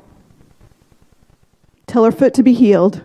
Tell 1.87 2.05
her 2.05 2.13
foot 2.13 2.35
to 2.35 2.43
be 2.43 2.53
healed 2.53 3.03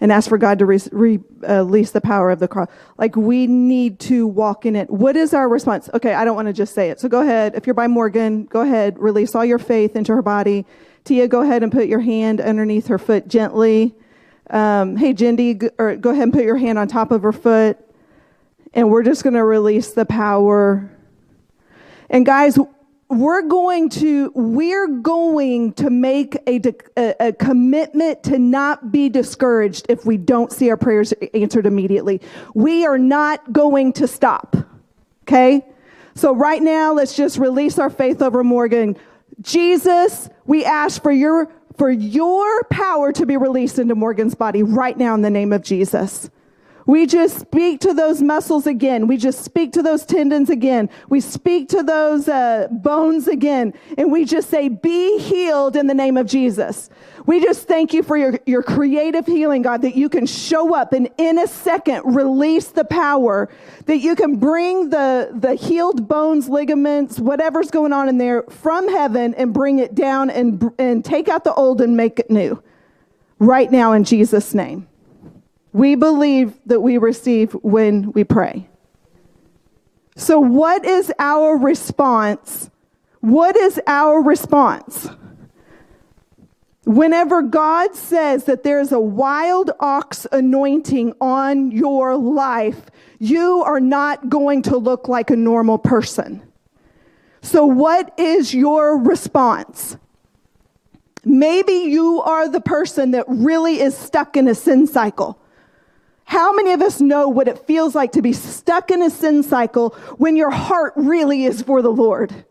and 0.00 0.12
ask 0.12 0.28
for 0.28 0.36
God 0.36 0.58
to 0.58 0.66
re- 0.66 0.80
re- 0.92 1.20
uh, 1.48 1.64
release 1.64 1.90
the 1.90 2.00
power 2.00 2.30
of 2.30 2.38
the 2.38 2.48
cross. 2.48 2.68
Like 2.98 3.16
we 3.16 3.46
need 3.46 3.98
to 4.00 4.26
walk 4.26 4.66
in 4.66 4.76
it. 4.76 4.90
What 4.90 5.16
is 5.16 5.32
our 5.32 5.48
response? 5.48 5.88
Okay, 5.94 6.12
I 6.12 6.24
don't 6.24 6.36
want 6.36 6.48
to 6.48 6.52
just 6.52 6.74
say 6.74 6.90
it. 6.90 7.00
So 7.00 7.08
go 7.08 7.22
ahead. 7.22 7.54
If 7.54 7.66
you're 7.66 7.74
by 7.74 7.86
Morgan, 7.86 8.44
go 8.44 8.60
ahead. 8.60 8.98
Release 8.98 9.34
all 9.34 9.44
your 9.44 9.58
faith 9.58 9.96
into 9.96 10.14
her 10.14 10.22
body. 10.22 10.66
Tia, 11.04 11.28
go 11.28 11.40
ahead 11.40 11.62
and 11.62 11.72
put 11.72 11.86
your 11.86 12.00
hand 12.00 12.40
underneath 12.40 12.88
her 12.88 12.98
foot 12.98 13.28
gently. 13.28 13.94
Um, 14.50 14.96
hey, 14.96 15.12
Jindy, 15.12 15.58
go, 15.58 15.70
or 15.78 15.96
go 15.96 16.10
ahead 16.10 16.24
and 16.24 16.32
put 16.32 16.44
your 16.44 16.56
hand 16.56 16.78
on 16.78 16.88
top 16.88 17.10
of 17.10 17.22
her 17.22 17.32
foot. 17.32 17.78
And 18.74 18.90
we're 18.90 19.02
just 19.02 19.22
going 19.22 19.34
to 19.34 19.44
release 19.44 19.92
the 19.92 20.04
power. 20.04 20.90
And 22.10 22.24
guys, 22.24 22.58
we're 23.08 23.42
going 23.42 23.88
to 23.88 24.32
we're 24.34 24.88
going 24.88 25.72
to 25.74 25.90
make 25.90 26.36
a, 26.48 26.60
a, 26.96 27.14
a, 27.28 27.32
commitment 27.32 28.22
to 28.24 28.38
not 28.38 28.90
be 28.90 29.08
discouraged 29.08 29.86
if 29.88 30.04
we 30.04 30.16
don't 30.16 30.50
see 30.50 30.70
our 30.70 30.76
prayers 30.76 31.12
answered 31.32 31.66
immediately 31.66 32.20
we 32.54 32.84
are 32.84 32.98
not 32.98 33.52
going 33.52 33.92
to 33.92 34.08
stop 34.08 34.56
okay 35.22 35.64
so 36.16 36.34
right 36.34 36.62
now 36.62 36.92
let's 36.92 37.14
just 37.14 37.38
release 37.38 37.78
our 37.78 37.90
faith 37.90 38.20
over 38.20 38.42
morgan 38.42 38.96
jesus 39.40 40.28
we 40.44 40.64
ask 40.64 41.00
for 41.00 41.12
your 41.12 41.48
for 41.76 41.90
your 41.90 42.64
power 42.64 43.12
to 43.12 43.26
be 43.26 43.36
released 43.36 43.78
into 43.78 43.94
morgan's 43.94 44.34
body 44.34 44.62
right 44.62 44.96
now 44.96 45.14
in 45.14 45.22
the 45.22 45.30
name 45.30 45.52
of 45.52 45.62
jesus 45.62 46.30
we 46.86 47.04
just 47.04 47.40
speak 47.40 47.80
to 47.80 47.92
those 47.92 48.22
muscles 48.22 48.66
again. 48.66 49.08
We 49.08 49.16
just 49.16 49.44
speak 49.44 49.72
to 49.72 49.82
those 49.82 50.06
tendons 50.06 50.48
again. 50.48 50.88
We 51.08 51.20
speak 51.20 51.68
to 51.70 51.82
those 51.82 52.28
uh, 52.28 52.68
bones 52.70 53.26
again. 53.26 53.74
And 53.98 54.12
we 54.12 54.24
just 54.24 54.48
say, 54.48 54.68
Be 54.68 55.18
healed 55.18 55.74
in 55.74 55.88
the 55.88 55.94
name 55.94 56.16
of 56.16 56.26
Jesus. 56.26 56.88
We 57.26 57.42
just 57.42 57.66
thank 57.66 57.92
you 57.92 58.04
for 58.04 58.16
your, 58.16 58.38
your 58.46 58.62
creative 58.62 59.26
healing, 59.26 59.62
God, 59.62 59.82
that 59.82 59.96
you 59.96 60.08
can 60.08 60.26
show 60.26 60.76
up 60.76 60.92
and 60.92 61.10
in 61.18 61.38
a 61.38 61.48
second 61.48 62.02
release 62.04 62.68
the 62.68 62.84
power, 62.84 63.48
that 63.86 63.98
you 63.98 64.14
can 64.14 64.36
bring 64.36 64.90
the, 64.90 65.32
the 65.34 65.56
healed 65.56 66.06
bones, 66.06 66.48
ligaments, 66.48 67.18
whatever's 67.18 67.72
going 67.72 67.92
on 67.92 68.08
in 68.08 68.18
there 68.18 68.44
from 68.44 68.88
heaven 68.88 69.34
and 69.34 69.52
bring 69.52 69.80
it 69.80 69.96
down 69.96 70.30
and, 70.30 70.70
and 70.78 71.04
take 71.04 71.28
out 71.28 71.42
the 71.42 71.52
old 71.54 71.80
and 71.80 71.96
make 71.96 72.20
it 72.20 72.30
new. 72.30 72.62
Right 73.40 73.72
now, 73.72 73.90
in 73.90 74.04
Jesus' 74.04 74.54
name 74.54 74.86
we 75.76 75.94
believe 75.94 76.58
that 76.64 76.80
we 76.80 76.96
receive 76.96 77.52
when 77.52 78.10
we 78.12 78.24
pray. 78.24 78.66
So, 80.16 80.40
what 80.40 80.86
is 80.86 81.12
our 81.18 81.54
response? 81.58 82.70
What 83.20 83.54
is 83.58 83.78
our 83.86 84.22
response? 84.22 85.10
Whenever 86.86 87.42
God 87.42 87.94
says 87.94 88.44
that 88.44 88.62
there's 88.62 88.90
a 88.90 88.98
wild 88.98 89.70
ox 89.78 90.26
anointing 90.32 91.12
on 91.20 91.70
your 91.70 92.16
life, 92.16 92.86
you 93.18 93.62
are 93.62 93.80
not 93.80 94.30
going 94.30 94.62
to 94.62 94.78
look 94.78 95.08
like 95.08 95.28
a 95.28 95.36
normal 95.36 95.76
person. 95.76 96.42
So, 97.42 97.66
what 97.66 98.18
is 98.18 98.54
your 98.54 98.96
response? 98.96 99.98
Maybe 101.22 101.72
you 101.72 102.22
are 102.22 102.48
the 102.48 102.62
person 102.62 103.10
that 103.10 103.26
really 103.28 103.78
is 103.82 103.94
stuck 103.94 104.38
in 104.38 104.48
a 104.48 104.54
sin 104.54 104.86
cycle. 104.86 105.38
How 106.26 106.52
many 106.52 106.72
of 106.72 106.82
us 106.82 107.00
know 107.00 107.28
what 107.28 107.46
it 107.46 107.66
feels 107.66 107.94
like 107.94 108.12
to 108.12 108.22
be 108.22 108.32
stuck 108.32 108.90
in 108.90 109.00
a 109.00 109.10
sin 109.10 109.44
cycle 109.44 109.90
when 110.18 110.34
your 110.34 110.50
heart 110.50 110.92
really 110.96 111.44
is 111.44 111.62
for 111.62 111.82
the 111.82 111.92
Lord? 111.92 112.44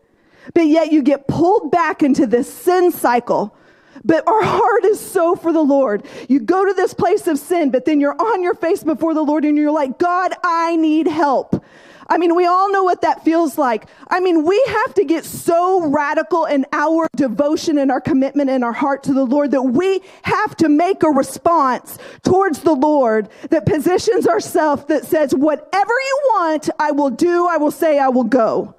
But 0.54 0.66
yet 0.66 0.92
you 0.92 1.02
get 1.02 1.28
pulled 1.28 1.70
back 1.70 2.02
into 2.02 2.26
this 2.26 2.52
sin 2.52 2.90
cycle. 2.90 3.54
But 4.02 4.26
our 4.26 4.42
heart 4.42 4.84
is 4.86 4.98
so 4.98 5.36
for 5.36 5.52
the 5.52 5.62
Lord. 5.62 6.06
You 6.26 6.40
go 6.40 6.64
to 6.64 6.72
this 6.72 6.94
place 6.94 7.26
of 7.26 7.38
sin, 7.38 7.70
but 7.70 7.84
then 7.84 8.00
you're 8.00 8.18
on 8.18 8.42
your 8.42 8.54
face 8.54 8.82
before 8.82 9.12
the 9.12 9.22
Lord 9.22 9.44
and 9.44 9.58
you're 9.58 9.70
like, 9.70 9.98
God, 9.98 10.32
I 10.42 10.76
need 10.76 11.06
help. 11.06 11.62
I 12.08 12.18
mean, 12.18 12.36
we 12.36 12.46
all 12.46 12.70
know 12.70 12.84
what 12.84 13.00
that 13.00 13.24
feels 13.24 13.58
like. 13.58 13.86
I 14.08 14.20
mean, 14.20 14.44
we 14.44 14.62
have 14.68 14.94
to 14.94 15.04
get 15.04 15.24
so 15.24 15.84
radical 15.86 16.44
in 16.44 16.64
our 16.72 17.08
devotion 17.16 17.78
and 17.78 17.90
our 17.90 18.00
commitment 18.00 18.48
and 18.48 18.62
our 18.62 18.72
heart 18.72 19.02
to 19.04 19.12
the 19.12 19.24
Lord 19.24 19.50
that 19.50 19.62
we 19.62 20.00
have 20.22 20.56
to 20.58 20.68
make 20.68 21.02
a 21.02 21.08
response 21.08 21.98
towards 22.22 22.60
the 22.60 22.74
Lord 22.74 23.28
that 23.50 23.66
positions 23.66 24.28
ourselves 24.28 24.84
that 24.84 25.04
says, 25.04 25.34
whatever 25.34 25.92
you 25.92 26.20
want, 26.34 26.70
I 26.78 26.92
will 26.92 27.10
do, 27.10 27.48
I 27.48 27.56
will 27.56 27.72
say, 27.72 27.98
I 27.98 28.08
will 28.08 28.24
go. 28.24 28.74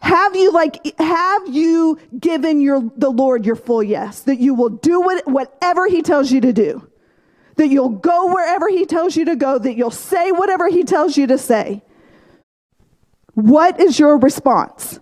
Have 0.00 0.36
you 0.36 0.52
like 0.52 1.00
have 1.00 1.48
you 1.48 1.98
given 2.20 2.60
your 2.60 2.82
the 2.94 3.08
Lord 3.08 3.46
your 3.46 3.56
full 3.56 3.82
yes 3.82 4.20
that 4.20 4.38
you 4.38 4.52
will 4.52 4.68
do 4.68 5.00
what, 5.00 5.26
whatever 5.26 5.86
he 5.86 6.02
tells 6.02 6.30
you 6.30 6.42
to 6.42 6.52
do? 6.52 6.86
That 7.56 7.68
you'll 7.68 7.88
go 7.88 8.26
wherever 8.34 8.68
he 8.68 8.84
tells 8.84 9.16
you 9.16 9.24
to 9.24 9.34
go, 9.34 9.58
that 9.58 9.76
you'll 9.76 9.90
say 9.90 10.30
whatever 10.30 10.68
he 10.68 10.84
tells 10.84 11.16
you 11.16 11.26
to 11.28 11.38
say. 11.38 11.82
What 13.34 13.80
is 13.80 13.98
your 13.98 14.16
response? 14.18 15.00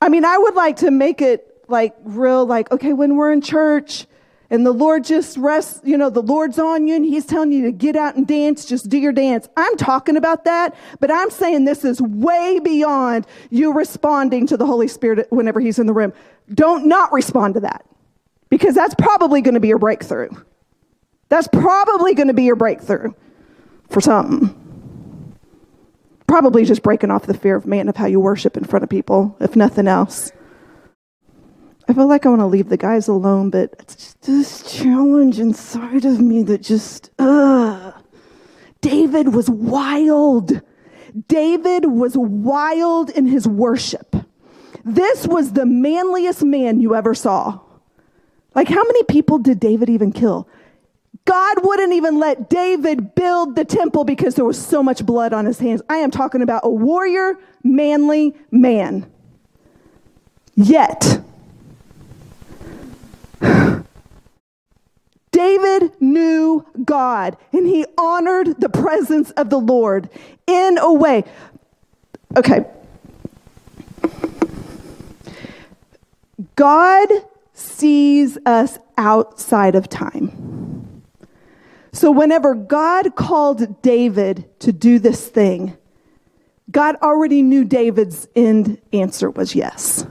I 0.00 0.08
mean, 0.08 0.24
I 0.24 0.36
would 0.36 0.54
like 0.54 0.76
to 0.76 0.90
make 0.90 1.22
it 1.22 1.64
like 1.68 1.94
real, 2.04 2.44
like, 2.46 2.70
okay, 2.70 2.92
when 2.92 3.16
we're 3.16 3.32
in 3.32 3.40
church 3.40 4.06
and 4.50 4.64
the 4.64 4.72
Lord 4.72 5.02
just 5.04 5.36
rests, 5.36 5.80
you 5.82 5.96
know, 5.96 6.10
the 6.10 6.22
Lord's 6.22 6.58
on 6.58 6.86
you 6.86 6.94
and 6.94 7.04
He's 7.04 7.26
telling 7.26 7.50
you 7.50 7.62
to 7.62 7.72
get 7.72 7.96
out 7.96 8.14
and 8.14 8.26
dance, 8.26 8.64
just 8.64 8.88
do 8.88 8.98
your 8.98 9.12
dance. 9.12 9.48
I'm 9.56 9.76
talking 9.76 10.16
about 10.16 10.44
that, 10.44 10.76
but 11.00 11.10
I'm 11.10 11.30
saying 11.30 11.64
this 11.64 11.84
is 11.84 12.00
way 12.00 12.60
beyond 12.60 13.26
you 13.50 13.72
responding 13.72 14.46
to 14.48 14.56
the 14.56 14.66
Holy 14.66 14.86
Spirit 14.86 15.26
whenever 15.30 15.60
He's 15.60 15.78
in 15.78 15.86
the 15.86 15.94
room. 15.94 16.12
Don't 16.54 16.86
not 16.86 17.12
respond 17.12 17.54
to 17.54 17.60
that 17.60 17.84
because 18.50 18.74
that's 18.74 18.94
probably 18.94 19.40
going 19.40 19.54
to 19.54 19.60
be 19.60 19.68
your 19.68 19.78
breakthrough. 19.78 20.30
That's 21.28 21.48
probably 21.48 22.14
going 22.14 22.28
to 22.28 22.34
be 22.34 22.44
your 22.44 22.54
breakthrough 22.54 23.12
for 23.88 24.00
something. 24.00 24.65
Probably 26.26 26.64
just 26.64 26.82
breaking 26.82 27.10
off 27.10 27.26
the 27.26 27.34
fear 27.34 27.56
of 27.56 27.66
man 27.66 27.88
of 27.88 27.96
how 27.96 28.06
you 28.06 28.20
worship 28.20 28.56
in 28.56 28.64
front 28.64 28.82
of 28.82 28.88
people, 28.88 29.36
if 29.40 29.54
nothing 29.56 29.86
else. 29.86 30.32
I 31.88 31.92
feel 31.92 32.08
like 32.08 32.26
I 32.26 32.30
want 32.30 32.40
to 32.40 32.46
leave 32.46 32.68
the 32.68 32.76
guys 32.76 33.06
alone, 33.06 33.50
but 33.50 33.74
it's 33.78 33.94
just 33.94 34.22
this 34.22 34.62
challenge 34.76 35.38
inside 35.38 36.04
of 36.04 36.20
me 36.20 36.42
that 36.42 36.62
just, 36.62 37.10
ugh. 37.18 37.94
David 38.80 39.34
was 39.34 39.48
wild. 39.48 40.60
David 41.28 41.86
was 41.86 42.16
wild 42.16 43.10
in 43.10 43.26
his 43.26 43.46
worship. 43.46 44.16
This 44.84 45.26
was 45.26 45.52
the 45.52 45.66
manliest 45.66 46.42
man 46.42 46.80
you 46.80 46.94
ever 46.94 47.14
saw. 47.14 47.60
Like, 48.54 48.68
how 48.68 48.82
many 48.82 49.02
people 49.04 49.38
did 49.38 49.60
David 49.60 49.88
even 49.88 50.12
kill? 50.12 50.48
God 51.26 51.56
wouldn't 51.64 51.92
even 51.92 52.18
let 52.18 52.48
David 52.48 53.14
build 53.16 53.56
the 53.56 53.64
temple 53.64 54.04
because 54.04 54.36
there 54.36 54.44
was 54.44 54.64
so 54.64 54.80
much 54.82 55.04
blood 55.04 55.32
on 55.32 55.44
his 55.44 55.58
hands. 55.58 55.82
I 55.90 55.96
am 55.96 56.12
talking 56.12 56.40
about 56.40 56.60
a 56.64 56.70
warrior, 56.70 57.36
manly 57.64 58.34
man. 58.52 59.10
Yet, 60.54 61.20
David 65.32 66.00
knew 66.00 66.64
God 66.84 67.36
and 67.52 67.66
he 67.66 67.84
honored 67.98 68.60
the 68.60 68.68
presence 68.68 69.32
of 69.32 69.50
the 69.50 69.58
Lord 69.58 70.08
in 70.46 70.78
a 70.78 70.92
way. 70.92 71.24
Okay. 72.36 72.64
God 76.54 77.08
sees 77.52 78.38
us 78.46 78.78
outside 78.96 79.74
of 79.74 79.88
time. 79.88 80.55
So, 81.96 82.10
whenever 82.10 82.54
God 82.54 83.16
called 83.16 83.80
David 83.80 84.44
to 84.60 84.70
do 84.70 84.98
this 84.98 85.28
thing, 85.28 85.78
God 86.70 86.96
already 86.96 87.40
knew 87.40 87.64
David's 87.64 88.28
end 88.36 88.78
answer 88.92 89.30
was 89.30 89.54
yes. 89.54 90.04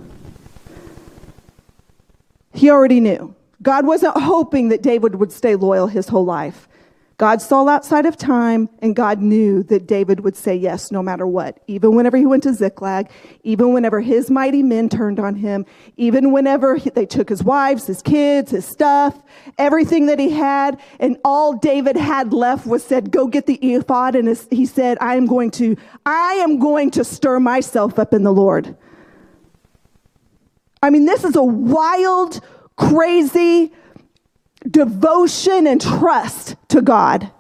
He 2.56 2.72
already 2.72 3.00
knew. 3.00 3.36
God 3.62 3.86
wasn't 3.86 4.18
hoping 4.18 4.70
that 4.70 4.82
David 4.82 5.14
would 5.18 5.32
stay 5.32 5.56
loyal 5.56 5.86
his 5.86 6.08
whole 6.08 6.26
life. 6.26 6.68
God 7.18 7.42
saw 7.42 7.68
outside 7.70 8.06
of 8.06 8.18
time, 8.18 8.68
and 8.80 8.94
God 8.94 9.22
knew 9.22 9.64
that 9.64 9.88
David 9.88 10.20
would 10.20 10.36
say 10.36 10.54
yes 10.54 10.92
no 10.92 11.02
matter 11.02 11.26
what. 11.26 11.62
Even 11.66 11.96
whenever 11.96 12.18
he 12.18 12.26
went 12.26 12.44
to 12.44 12.54
Ziklag, 12.54 13.10
even 13.44 13.72
whenever 13.72 14.02
his 14.02 14.30
mighty 14.30 14.62
men 14.62 14.90
turned 14.90 15.18
on 15.18 15.36
him, 15.36 15.66
even 15.96 16.34
whenever 16.34 16.76
he, 16.76 16.90
they 16.90 17.06
took 17.06 17.30
his 17.30 17.42
wives, 17.42 17.88
his 17.88 18.02
kids, 18.02 18.52
his 18.52 18.66
stuff, 18.66 19.18
everything 19.58 20.08
that 20.08 20.20
he 20.20 20.30
had, 20.30 20.78
and 21.00 21.18
all 21.24 21.54
David 21.54 21.96
had 21.96 22.34
left 22.34 22.66
was 22.66 22.84
said, 22.84 23.12
"Go 23.12 23.28
get 23.28 23.46
the 23.46 23.56
ephod." 23.56 24.16
And 24.16 24.38
he 24.52 24.66
said, 24.66 24.98
"I 25.00 25.16
am 25.16 25.26
going 25.26 25.52
to, 25.52 25.78
I 26.06 26.34
am 26.34 26.60
going 26.60 26.92
to 26.92 27.06
stir 27.06 27.40
myself 27.40 27.98
up 27.98 28.14
in 28.14 28.24
the 28.24 28.34
Lord." 28.34 28.76
I 30.84 30.90
mean, 30.90 31.06
this 31.06 31.24
is 31.24 31.38
a 31.38 31.44
wild, 31.44 32.42
crazy 32.76 33.72
devotion 34.70 35.68
and 35.68 35.82
trust 35.82 36.56
to 36.70 36.82
God. 36.82 37.32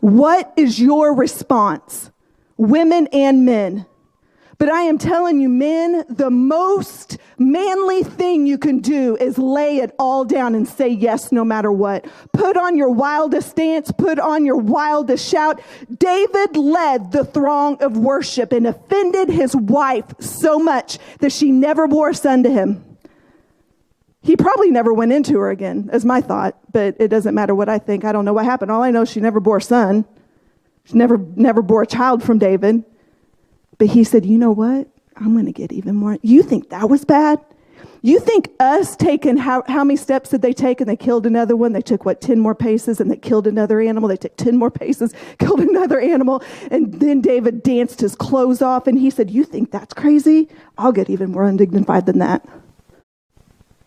What 0.00 0.52
is 0.56 0.80
your 0.80 1.14
response, 1.14 2.10
women 2.56 3.08
and 3.12 3.44
men? 3.44 3.86
But 4.58 4.68
I 4.68 4.82
am 4.82 4.98
telling 4.98 5.40
you, 5.40 5.48
men, 5.48 6.04
the 6.08 6.30
most 6.30 7.18
manly 7.38 8.02
thing 8.02 8.46
you 8.46 8.58
can 8.58 8.78
do 8.78 9.16
is 9.16 9.38
lay 9.38 9.78
it 9.78 9.94
all 9.98 10.24
down 10.24 10.54
and 10.54 10.68
say 10.68 10.88
yes 10.88 11.32
no 11.32 11.44
matter 11.44 11.72
what. 11.72 12.06
Put 12.32 12.56
on 12.56 12.76
your 12.76 12.90
wildest 12.90 13.56
dance, 13.56 13.90
put 13.90 14.18
on 14.18 14.44
your 14.44 14.56
wildest 14.56 15.28
shout. 15.28 15.60
David 15.98 16.56
led 16.56 17.12
the 17.12 17.24
throng 17.24 17.82
of 17.82 17.96
worship 17.96 18.52
and 18.52 18.66
offended 18.66 19.28
his 19.28 19.56
wife 19.56 20.06
so 20.20 20.58
much 20.58 20.98
that 21.18 21.32
she 21.32 21.50
never 21.50 21.88
bore 21.88 22.10
a 22.10 22.14
son 22.14 22.42
to 22.44 22.50
him. 22.50 22.84
He 24.22 24.36
probably 24.36 24.70
never 24.70 24.92
went 24.92 25.12
into 25.12 25.38
her 25.38 25.50
again, 25.50 25.90
as 25.92 26.04
my 26.04 26.22
thought, 26.22 26.58
but 26.72 26.96
it 26.98 27.08
doesn't 27.08 27.34
matter 27.34 27.54
what 27.54 27.68
I 27.68 27.78
think. 27.78 28.04
I 28.04 28.12
don't 28.12 28.24
know 28.24 28.32
what 28.32 28.46
happened. 28.46 28.70
All 28.70 28.82
I 28.82 28.90
know 28.90 29.02
is 29.02 29.10
she 29.10 29.20
never 29.20 29.38
bore 29.38 29.58
a 29.58 29.62
son. 29.62 30.06
She 30.84 30.94
never, 30.94 31.18
never 31.18 31.60
bore 31.60 31.82
a 31.82 31.86
child 31.86 32.22
from 32.22 32.38
David. 32.38 32.84
But 33.78 33.88
he 33.88 34.04
said, 34.04 34.24
You 34.26 34.38
know 34.38 34.52
what? 34.52 34.88
I'm 35.16 35.32
going 35.32 35.46
to 35.46 35.52
get 35.52 35.72
even 35.72 35.94
more. 35.94 36.18
You 36.22 36.42
think 36.42 36.70
that 36.70 36.88
was 36.88 37.04
bad? 37.04 37.38
You 38.02 38.20
think 38.20 38.50
us 38.60 38.96
taking 38.96 39.38
how, 39.38 39.62
how 39.66 39.82
many 39.82 39.96
steps 39.96 40.28
did 40.28 40.42
they 40.42 40.52
take 40.52 40.82
and 40.82 40.90
they 40.90 40.96
killed 40.96 41.24
another 41.24 41.56
one? 41.56 41.72
They 41.72 41.80
took 41.80 42.04
what, 42.04 42.20
10 42.20 42.38
more 42.38 42.54
paces 42.54 43.00
and 43.00 43.10
they 43.10 43.16
killed 43.16 43.46
another 43.46 43.80
animal. 43.80 44.10
They 44.10 44.18
took 44.18 44.36
10 44.36 44.58
more 44.58 44.70
paces, 44.70 45.14
killed 45.38 45.60
another 45.60 45.98
animal. 45.98 46.42
And 46.70 46.92
then 47.00 47.22
David 47.22 47.62
danced 47.62 48.00
his 48.00 48.14
clothes 48.14 48.60
off 48.60 48.86
and 48.86 48.98
he 48.98 49.08
said, 49.08 49.30
You 49.30 49.42
think 49.42 49.70
that's 49.70 49.94
crazy? 49.94 50.50
I'll 50.76 50.92
get 50.92 51.08
even 51.08 51.30
more 51.30 51.44
undignified 51.44 52.04
than 52.04 52.18
that. 52.18 52.46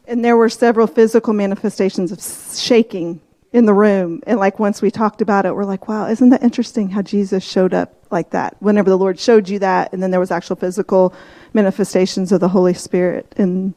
And 0.07 0.25
there 0.25 0.35
were 0.35 0.49
several 0.49 0.87
physical 0.87 1.33
manifestations 1.33 2.11
of 2.11 2.19
shaking 2.59 3.21
in 3.53 3.65
the 3.65 3.73
room. 3.73 4.21
And 4.27 4.39
like 4.39 4.59
once 4.59 4.81
we 4.81 4.91
talked 4.91 5.21
about 5.21 5.45
it, 5.45 5.55
we're 5.55 5.65
like, 5.65 5.87
wow, 5.87 6.07
isn't 6.07 6.29
that 6.29 6.43
interesting 6.43 6.89
how 6.89 7.01
Jesus 7.01 7.43
showed 7.43 7.73
up 7.73 7.93
like 8.11 8.31
that? 8.31 8.55
Whenever 8.59 8.89
the 8.89 8.97
Lord 8.97 9.19
showed 9.19 9.49
you 9.49 9.59
that, 9.59 9.93
and 9.93 10.03
then 10.03 10.11
there 10.11 10.19
was 10.19 10.31
actual 10.31 10.55
physical 10.55 11.13
manifestations 11.53 12.31
of 12.31 12.39
the 12.39 12.49
Holy 12.49 12.73
Spirit 12.73 13.33
in 13.37 13.73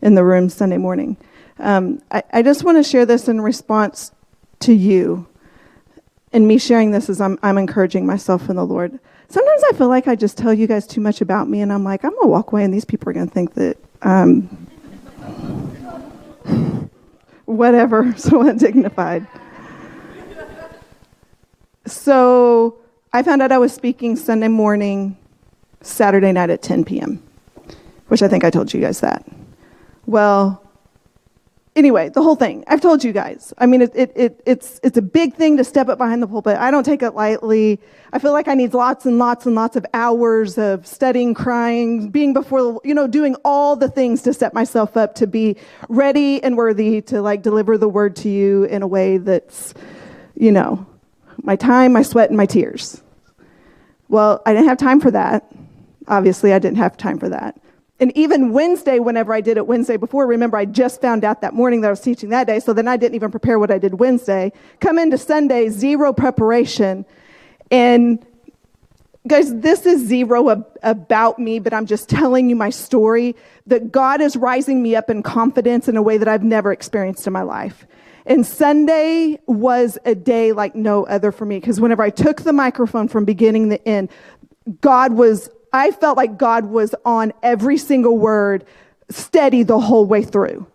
in 0.00 0.14
the 0.16 0.24
room 0.24 0.48
Sunday 0.48 0.78
morning. 0.78 1.16
Um, 1.58 2.02
I, 2.10 2.22
I 2.32 2.42
just 2.42 2.64
want 2.64 2.78
to 2.78 2.82
share 2.82 3.06
this 3.06 3.28
in 3.28 3.40
response 3.40 4.10
to 4.60 4.72
you. 4.72 5.28
And 6.32 6.48
me 6.48 6.58
sharing 6.58 6.90
this 6.90 7.08
is 7.08 7.20
I'm, 7.20 7.38
I'm 7.42 7.58
encouraging 7.58 8.06
myself 8.06 8.48
in 8.48 8.56
the 8.56 8.66
Lord. 8.66 8.98
Sometimes 9.28 9.62
I 9.70 9.72
feel 9.76 9.88
like 9.88 10.08
I 10.08 10.16
just 10.16 10.36
tell 10.36 10.52
you 10.52 10.66
guys 10.66 10.86
too 10.86 11.00
much 11.00 11.20
about 11.20 11.48
me, 11.48 11.60
and 11.60 11.72
I'm 11.72 11.84
like, 11.84 12.04
I'm 12.04 12.10
going 12.10 12.22
to 12.24 12.28
walk 12.28 12.52
away, 12.52 12.64
and 12.64 12.74
these 12.74 12.84
people 12.84 13.08
are 13.10 13.12
going 13.12 13.28
to 13.28 13.32
think 13.32 13.54
that 13.54 13.76
um, 14.02 14.66
whatever, 17.46 18.12
so 18.16 18.42
undignified. 18.48 19.26
So 21.86 22.76
I 23.12 23.22
found 23.22 23.42
out 23.42 23.52
I 23.52 23.58
was 23.58 23.72
speaking 23.72 24.16
Sunday 24.16 24.48
morning, 24.48 25.16
Saturday 25.80 26.32
night 26.32 26.50
at 26.50 26.62
10 26.62 26.84
p.m., 26.84 27.22
which 28.08 28.22
I 28.22 28.28
think 28.28 28.44
I 28.44 28.50
told 28.50 28.72
you 28.72 28.80
guys 28.80 29.00
that. 29.00 29.26
Well, 30.06 30.62
anyway, 31.76 32.08
the 32.08 32.22
whole 32.22 32.36
thing. 32.36 32.64
I've 32.66 32.80
told 32.80 33.02
you 33.04 33.12
guys. 33.12 33.52
I 33.58 33.66
mean, 33.66 33.82
it, 33.82 33.92
it, 33.94 34.12
it, 34.14 34.42
it's, 34.46 34.80
it's 34.82 34.98
a 34.98 35.02
big 35.02 35.34
thing 35.34 35.56
to 35.56 35.64
step 35.64 35.88
up 35.88 35.98
behind 35.98 36.22
the 36.22 36.26
pulpit. 36.26 36.56
I 36.58 36.70
don't 36.70 36.84
take 36.84 37.02
it 37.02 37.12
lightly. 37.12 37.80
I 38.12 38.18
feel 38.18 38.32
like 38.32 38.48
I 38.48 38.54
need 38.54 38.74
lots 38.74 39.06
and 39.06 39.18
lots 39.18 39.46
and 39.46 39.54
lots 39.54 39.76
of 39.76 39.86
hours 39.94 40.58
of 40.58 40.86
studying, 40.86 41.34
crying, 41.34 42.10
being 42.10 42.32
before, 42.32 42.80
you 42.84 42.94
know, 42.94 43.06
doing 43.06 43.36
all 43.44 43.76
the 43.76 43.88
things 43.88 44.22
to 44.22 44.34
set 44.34 44.54
myself 44.54 44.96
up 44.96 45.14
to 45.16 45.26
be 45.26 45.56
ready 45.88 46.42
and 46.42 46.56
worthy 46.56 47.00
to 47.02 47.22
like 47.22 47.42
deliver 47.42 47.78
the 47.78 47.88
word 47.88 48.16
to 48.16 48.28
you 48.28 48.64
in 48.64 48.82
a 48.82 48.86
way 48.86 49.18
that's, 49.18 49.74
you 50.34 50.52
know, 50.52 50.86
my 51.42 51.56
time, 51.56 51.92
my 51.92 52.02
sweat, 52.02 52.28
and 52.28 52.36
my 52.36 52.46
tears. 52.46 53.02
Well, 54.08 54.42
I 54.44 54.52
didn't 54.52 54.68
have 54.68 54.78
time 54.78 55.00
for 55.00 55.10
that. 55.10 55.50
Obviously, 56.06 56.52
I 56.52 56.58
didn't 56.58 56.76
have 56.76 56.96
time 56.96 57.18
for 57.18 57.30
that. 57.30 57.58
And 58.00 58.16
even 58.16 58.52
Wednesday, 58.52 58.98
whenever 58.98 59.32
I 59.32 59.40
did 59.40 59.56
it 59.56 59.66
Wednesday 59.66 59.96
before, 59.96 60.26
remember 60.26 60.56
I 60.56 60.64
just 60.64 61.00
found 61.00 61.24
out 61.24 61.40
that 61.42 61.54
morning 61.54 61.82
that 61.82 61.88
I 61.88 61.90
was 61.90 62.00
teaching 62.00 62.30
that 62.30 62.46
day, 62.46 62.58
so 62.58 62.72
then 62.72 62.88
I 62.88 62.96
didn't 62.96 63.14
even 63.14 63.30
prepare 63.30 63.58
what 63.58 63.70
I 63.70 63.78
did 63.78 64.00
Wednesday. 64.00 64.52
Come 64.80 64.98
into 64.98 65.18
Sunday, 65.18 65.68
zero 65.68 66.12
preparation. 66.12 67.04
And 67.70 68.24
guys, 69.28 69.54
this 69.60 69.86
is 69.86 70.04
zero 70.06 70.50
ab- 70.50 70.66
about 70.82 71.38
me, 71.38 71.58
but 71.60 71.72
I'm 71.72 71.86
just 71.86 72.08
telling 72.08 72.50
you 72.50 72.56
my 72.56 72.70
story 72.70 73.36
that 73.66 73.92
God 73.92 74.20
is 74.20 74.36
rising 74.36 74.82
me 74.82 74.96
up 74.96 75.08
in 75.08 75.22
confidence 75.22 75.88
in 75.88 75.96
a 75.96 76.02
way 76.02 76.18
that 76.18 76.26
I've 76.26 76.42
never 76.42 76.72
experienced 76.72 77.26
in 77.26 77.32
my 77.32 77.42
life. 77.42 77.86
And 78.26 78.46
Sunday 78.46 79.38
was 79.46 79.98
a 80.04 80.14
day 80.14 80.52
like 80.52 80.74
no 80.74 81.06
other 81.06 81.32
for 81.32 81.44
me 81.44 81.58
because 81.58 81.80
whenever 81.80 82.02
I 82.02 82.10
took 82.10 82.42
the 82.42 82.52
microphone 82.52 83.08
from 83.08 83.24
beginning 83.24 83.70
to 83.70 83.88
end, 83.88 84.10
God 84.80 85.12
was 85.12 85.50
I 85.72 85.90
felt 85.90 86.16
like 86.16 86.36
God 86.36 86.66
was 86.66 86.94
on 87.04 87.32
every 87.42 87.78
single 87.78 88.18
word, 88.18 88.64
steady 89.10 89.62
the 89.62 89.80
whole 89.80 90.04
way 90.06 90.22
through. 90.22 90.66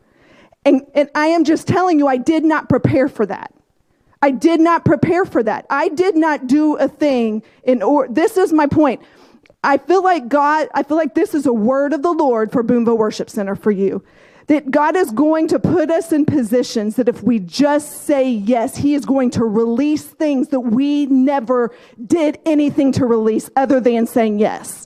And, 0.65 0.85
and 0.95 1.09
I 1.15 1.27
am 1.27 1.43
just 1.43 1.67
telling 1.67 1.99
you, 1.99 2.07
I 2.07 2.17
did 2.17 2.43
not 2.43 2.67
prepare 2.67 3.07
for 3.07 3.25
that. 3.25 3.53
I 4.21 4.31
did 4.31 4.59
not 4.59 4.83
prepare 4.83 5.25
for 5.25 5.43
that. 5.43 5.65
I 5.69 5.89
did 5.89 6.15
not 6.15 6.47
do 6.47 6.75
a 6.75 6.87
thing 6.87 7.43
in 7.63 7.83
or 7.83 8.07
this 8.07 8.35
is 8.35 8.51
my 8.51 8.65
point. 8.65 9.01
I 9.63 9.77
feel 9.77 10.03
like 10.03 10.27
God, 10.27 10.67
I 10.73 10.83
feel 10.83 10.97
like 10.97 11.13
this 11.13 11.33
is 11.35 11.45
a 11.45 11.53
word 11.53 11.93
of 11.93 12.01
the 12.01 12.11
Lord 12.11 12.51
for 12.51 12.63
Boonville 12.63 12.97
Worship 12.97 13.29
Center 13.29 13.55
for 13.55 13.71
you 13.71 14.03
that 14.47 14.71
God 14.71 14.95
is 14.95 15.11
going 15.11 15.47
to 15.49 15.59
put 15.59 15.91
us 15.91 16.11
in 16.11 16.25
positions 16.25 16.95
that 16.95 17.09
if 17.09 17.21
we 17.21 17.39
just 17.39 18.03
say 18.05 18.29
yes, 18.29 18.77
He 18.77 18.93
is 18.93 19.05
going 19.05 19.29
to 19.31 19.43
release 19.43 20.03
things 20.03 20.49
that 20.49 20.61
we 20.61 21.05
never 21.07 21.73
did 22.05 22.39
anything 22.45 22.91
to 22.93 23.05
release 23.05 23.49
other 23.55 23.79
than 23.79 24.07
saying 24.07 24.39
yes. 24.39 24.85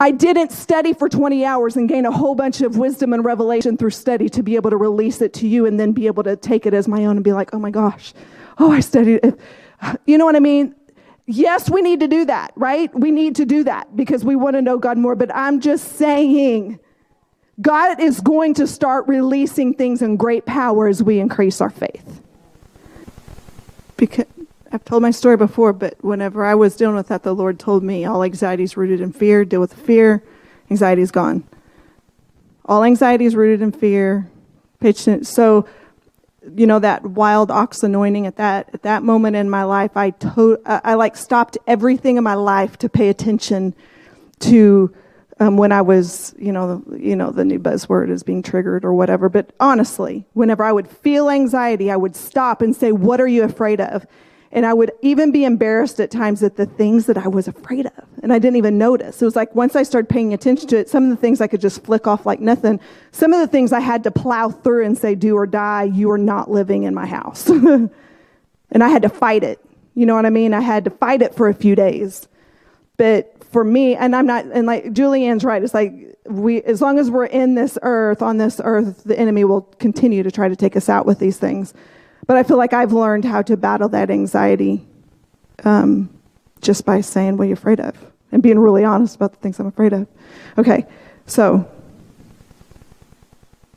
I 0.00 0.10
didn't 0.10 0.50
study 0.50 0.92
for 0.92 1.08
20 1.08 1.44
hours 1.44 1.76
and 1.76 1.88
gain 1.88 2.04
a 2.04 2.10
whole 2.10 2.34
bunch 2.34 2.60
of 2.62 2.76
wisdom 2.76 3.12
and 3.12 3.24
revelation 3.24 3.76
through 3.76 3.90
study 3.90 4.28
to 4.30 4.42
be 4.42 4.56
able 4.56 4.70
to 4.70 4.76
release 4.76 5.20
it 5.20 5.32
to 5.34 5.46
you 5.46 5.66
and 5.66 5.78
then 5.78 5.92
be 5.92 6.06
able 6.06 6.22
to 6.24 6.34
take 6.34 6.66
it 6.66 6.74
as 6.74 6.88
my 6.88 7.04
own 7.04 7.16
and 7.16 7.24
be 7.24 7.32
like, 7.32 7.54
oh 7.54 7.58
my 7.58 7.70
gosh, 7.70 8.12
oh, 8.58 8.72
I 8.72 8.80
studied 8.80 9.20
it. 9.22 9.38
You 10.06 10.18
know 10.18 10.24
what 10.24 10.36
I 10.36 10.40
mean? 10.40 10.74
Yes, 11.26 11.70
we 11.70 11.80
need 11.80 12.00
to 12.00 12.08
do 12.08 12.24
that, 12.24 12.52
right? 12.56 12.92
We 12.98 13.10
need 13.10 13.36
to 13.36 13.44
do 13.44 13.64
that 13.64 13.96
because 13.96 14.24
we 14.24 14.36
want 14.36 14.56
to 14.56 14.62
know 14.62 14.78
God 14.78 14.98
more. 14.98 15.14
But 15.14 15.34
I'm 15.34 15.60
just 15.60 15.96
saying, 15.96 16.80
God 17.60 18.00
is 18.00 18.20
going 18.20 18.54
to 18.54 18.66
start 18.66 19.06
releasing 19.06 19.74
things 19.74 20.02
in 20.02 20.16
great 20.16 20.44
power 20.44 20.88
as 20.88 21.02
we 21.02 21.20
increase 21.20 21.60
our 21.60 21.70
faith. 21.70 22.20
Because 23.96 24.26
I've 24.72 24.84
told 24.84 25.02
my 25.02 25.12
story 25.12 25.36
before, 25.36 25.72
but 25.72 25.94
whenever 26.02 26.44
I 26.44 26.56
was 26.56 26.74
dealing 26.74 26.96
with 26.96 27.08
that, 27.08 27.22
the 27.22 27.34
Lord 27.34 27.60
told 27.60 27.84
me 27.84 28.04
all 28.04 28.24
anxiety 28.24 28.64
is 28.64 28.76
rooted 28.76 29.00
in 29.00 29.12
fear. 29.12 29.44
Deal 29.44 29.60
with 29.60 29.72
fear, 29.72 30.22
anxiety 30.68 31.02
is 31.02 31.12
gone. 31.12 31.44
All 32.64 32.82
anxiety 32.82 33.24
is 33.24 33.36
rooted 33.36 33.62
in 33.62 33.70
fear. 33.70 34.28
So, 35.22 35.66
you 36.54 36.66
know 36.66 36.78
that 36.78 37.02
wild 37.04 37.50
ox 37.50 37.82
anointing 37.82 38.26
at 38.26 38.36
that 38.36 38.68
at 38.74 38.82
that 38.82 39.02
moment 39.02 39.34
in 39.34 39.48
my 39.48 39.64
life, 39.64 39.96
I 39.96 40.10
to, 40.10 40.58
I 40.66 40.92
like 40.92 41.16
stopped 41.16 41.56
everything 41.66 42.18
in 42.18 42.24
my 42.24 42.34
life 42.34 42.76
to 42.78 42.88
pay 42.90 43.08
attention 43.08 43.74
to 44.40 44.94
um, 45.44 45.56
when 45.56 45.72
I 45.72 45.82
was, 45.82 46.34
you 46.38 46.52
know, 46.52 46.82
you 46.96 47.14
know, 47.14 47.30
the 47.30 47.44
new 47.44 47.58
buzzword 47.58 48.10
is 48.10 48.22
being 48.22 48.42
triggered 48.42 48.84
or 48.84 48.94
whatever. 48.94 49.28
But 49.28 49.52
honestly, 49.60 50.24
whenever 50.32 50.64
I 50.64 50.72
would 50.72 50.88
feel 50.88 51.28
anxiety, 51.28 51.90
I 51.90 51.96
would 51.96 52.16
stop 52.16 52.62
and 52.62 52.74
say, 52.74 52.92
"What 52.92 53.20
are 53.20 53.26
you 53.26 53.42
afraid 53.42 53.80
of?" 53.80 54.06
And 54.52 54.64
I 54.64 54.72
would 54.72 54.92
even 55.02 55.32
be 55.32 55.44
embarrassed 55.44 56.00
at 56.00 56.10
times 56.10 56.42
at 56.42 56.56
the 56.56 56.66
things 56.66 57.06
that 57.06 57.18
I 57.18 57.28
was 57.28 57.48
afraid 57.48 57.86
of, 57.86 58.04
and 58.22 58.32
I 58.32 58.38
didn't 58.38 58.56
even 58.56 58.78
notice. 58.78 59.20
It 59.20 59.24
was 59.24 59.36
like 59.36 59.54
once 59.54 59.76
I 59.76 59.82
started 59.82 60.08
paying 60.08 60.32
attention 60.32 60.68
to 60.68 60.78
it, 60.78 60.88
some 60.88 61.04
of 61.04 61.10
the 61.10 61.16
things 61.16 61.40
I 61.40 61.46
could 61.46 61.60
just 61.60 61.84
flick 61.84 62.06
off 62.06 62.24
like 62.24 62.40
nothing. 62.40 62.80
Some 63.12 63.32
of 63.32 63.40
the 63.40 63.48
things 63.48 63.72
I 63.72 63.80
had 63.80 64.04
to 64.04 64.10
plow 64.10 64.48
through 64.48 64.86
and 64.86 64.96
say, 64.96 65.14
"Do 65.14 65.36
or 65.36 65.46
die. 65.46 65.84
You 65.84 66.10
are 66.10 66.18
not 66.18 66.50
living 66.50 66.84
in 66.84 66.94
my 66.94 67.06
house," 67.06 67.48
and 67.50 67.90
I 68.72 68.88
had 68.88 69.02
to 69.02 69.10
fight 69.10 69.44
it. 69.44 69.60
You 69.94 70.06
know 70.06 70.14
what 70.14 70.26
I 70.26 70.30
mean? 70.30 70.54
I 70.54 70.60
had 70.60 70.84
to 70.84 70.90
fight 70.90 71.20
it 71.22 71.34
for 71.34 71.48
a 71.48 71.54
few 71.54 71.74
days. 71.76 72.28
But 72.96 73.33
for 73.54 73.62
me, 73.62 73.94
and 73.94 74.16
I'm 74.16 74.26
not, 74.26 74.46
and 74.46 74.66
like 74.66 74.92
Julianne's 74.92 75.44
right, 75.44 75.62
it's 75.62 75.72
like 75.72 75.92
we, 76.26 76.60
as 76.64 76.82
long 76.82 76.98
as 76.98 77.08
we're 77.08 77.26
in 77.26 77.54
this 77.54 77.78
earth, 77.82 78.20
on 78.20 78.36
this 78.36 78.60
earth, 78.64 79.04
the 79.04 79.16
enemy 79.16 79.44
will 79.44 79.60
continue 79.78 80.24
to 80.24 80.30
try 80.32 80.48
to 80.48 80.56
take 80.56 80.74
us 80.74 80.88
out 80.88 81.06
with 81.06 81.20
these 81.20 81.38
things. 81.38 81.72
But 82.26 82.36
I 82.36 82.42
feel 82.42 82.56
like 82.56 82.72
I've 82.72 82.92
learned 82.92 83.24
how 83.24 83.42
to 83.42 83.56
battle 83.56 83.88
that 83.90 84.10
anxiety 84.10 84.84
um, 85.62 86.10
just 86.62 86.84
by 86.84 87.00
saying 87.00 87.36
what 87.36 87.44
you're 87.44 87.54
afraid 87.54 87.78
of 87.78 87.94
and 88.32 88.42
being 88.42 88.58
really 88.58 88.82
honest 88.82 89.14
about 89.14 89.30
the 89.30 89.38
things 89.38 89.60
I'm 89.60 89.68
afraid 89.68 89.92
of. 89.92 90.08
Okay, 90.58 90.84
so 91.26 91.70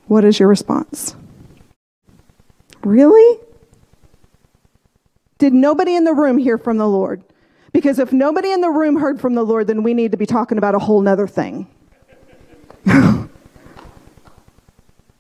what 0.08 0.26
is 0.26 0.40
your 0.40 0.50
response? 0.50 1.16
Really? 2.82 3.40
Did 5.38 5.54
nobody 5.54 5.96
in 5.96 6.04
the 6.04 6.16
room 6.16 6.40
hear 6.40 6.58
from 6.58 6.80
the 6.80 6.88
Lord? 6.88 7.24
Because 7.74 8.00
if 8.00 8.12
nobody 8.14 8.52
in 8.52 8.62
the 8.62 8.70
room 8.70 8.98
heard 8.98 9.20
from 9.20 9.36
the 9.36 9.44
Lord, 9.44 9.68
then 9.68 9.84
we 9.84 9.94
need 9.94 10.12
to 10.12 10.18
be 10.18 10.26
talking 10.26 10.58
about 10.58 10.76
a 10.76 10.80
whole 10.80 11.02
nother 11.02 11.28
thing. 11.28 11.68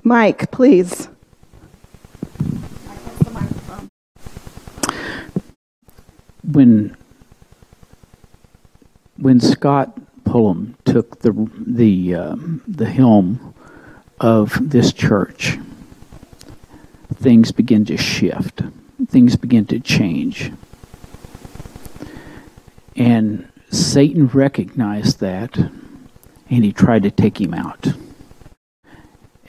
Mike, 0.03 0.51
please. 0.51 1.09
When 6.49 6.95
when 9.17 9.41
Scott 9.41 9.99
Pullum 10.23 10.75
took 10.85 11.19
the 11.19 11.49
the 11.57 12.15
um, 12.15 12.61
the 12.67 12.85
helm 12.85 13.53
of 14.21 14.57
this 14.69 14.93
church, 14.93 15.57
things 17.15 17.51
begin 17.51 17.83
to 17.85 17.97
shift. 17.97 18.61
Things 19.07 19.35
begin 19.35 19.65
to 19.65 19.79
change. 19.79 20.51
And 22.97 23.49
Satan 23.69 24.27
recognized 24.27 25.19
that 25.19 25.57
and 25.57 26.63
he 26.63 26.73
tried 26.73 27.03
to 27.03 27.11
take 27.11 27.39
him 27.39 27.53
out. 27.53 27.87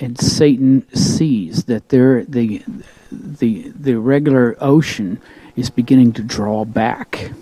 And 0.01 0.19
Satan 0.19 0.87
sees 0.95 1.65
that 1.65 1.89
there 1.89 2.25
the 2.25 2.63
the 3.11 3.73
the 3.75 3.95
regular 3.95 4.57
ocean 4.61 5.21
is 5.57 5.71
beginning 5.71 6.13
to 6.13 6.23
draw 6.23 6.65
back 6.65 7.33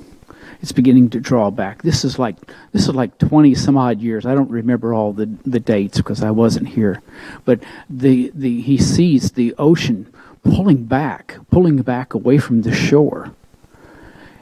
it's 0.62 0.72
beginning 0.72 1.10
to 1.10 1.20
draw 1.20 1.50
back. 1.50 1.82
This 1.82 2.04
is 2.04 2.18
like 2.18 2.36
this 2.72 2.88
is 2.88 2.94
like 2.94 3.18
20 3.18 3.54
some 3.54 3.76
odd 3.76 4.00
years. 4.00 4.26
I 4.26 4.34
don't 4.34 4.50
remember 4.50 4.94
all 4.94 5.12
the, 5.12 5.26
the 5.44 5.60
dates 5.60 5.98
because 5.98 6.22
I 6.22 6.30
wasn't 6.30 6.68
here. 6.68 7.02
But 7.44 7.62
the, 7.88 8.32
the 8.34 8.60
he 8.60 8.78
sees 8.78 9.32
the 9.32 9.54
ocean 9.58 10.12
pulling 10.42 10.84
back, 10.84 11.36
pulling 11.50 11.82
back 11.82 12.14
away 12.14 12.38
from 12.38 12.62
the 12.62 12.74
shore. 12.74 13.32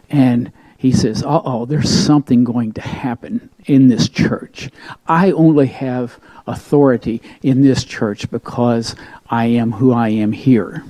And 0.08 0.52
he 0.84 0.92
says, 0.92 1.22
uh 1.22 1.40
oh, 1.46 1.64
there's 1.64 1.88
something 1.88 2.44
going 2.44 2.70
to 2.70 2.82
happen 2.82 3.48
in 3.64 3.88
this 3.88 4.06
church. 4.06 4.68
I 5.06 5.30
only 5.30 5.66
have 5.68 6.20
authority 6.46 7.22
in 7.42 7.62
this 7.62 7.84
church 7.84 8.30
because 8.30 8.94
I 9.30 9.46
am 9.46 9.72
who 9.72 9.94
I 9.94 10.10
am 10.10 10.32
here. 10.32 10.84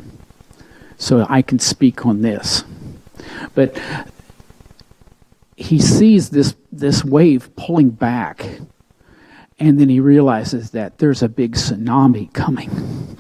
So 0.97 1.25
I 1.29 1.43
can 1.43 1.61
speak 1.61 2.05
on 2.07 2.23
this. 2.23 2.65
But 3.55 3.81
he 5.55 5.79
sees 5.79 6.31
this, 6.31 6.57
this 6.73 7.05
wave 7.05 7.55
pulling 7.55 7.91
back, 7.91 8.45
and 9.61 9.79
then 9.79 9.89
he 9.89 10.01
realizes 10.01 10.73
that 10.73 10.99
there's 10.99 11.23
a 11.23 11.29
big 11.29 11.53
tsunami 11.53 12.33
coming. 12.33 13.17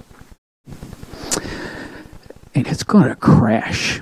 And 2.52 2.66
it's 2.66 2.82
going 2.82 3.08
to 3.10 3.14
crash 3.14 4.00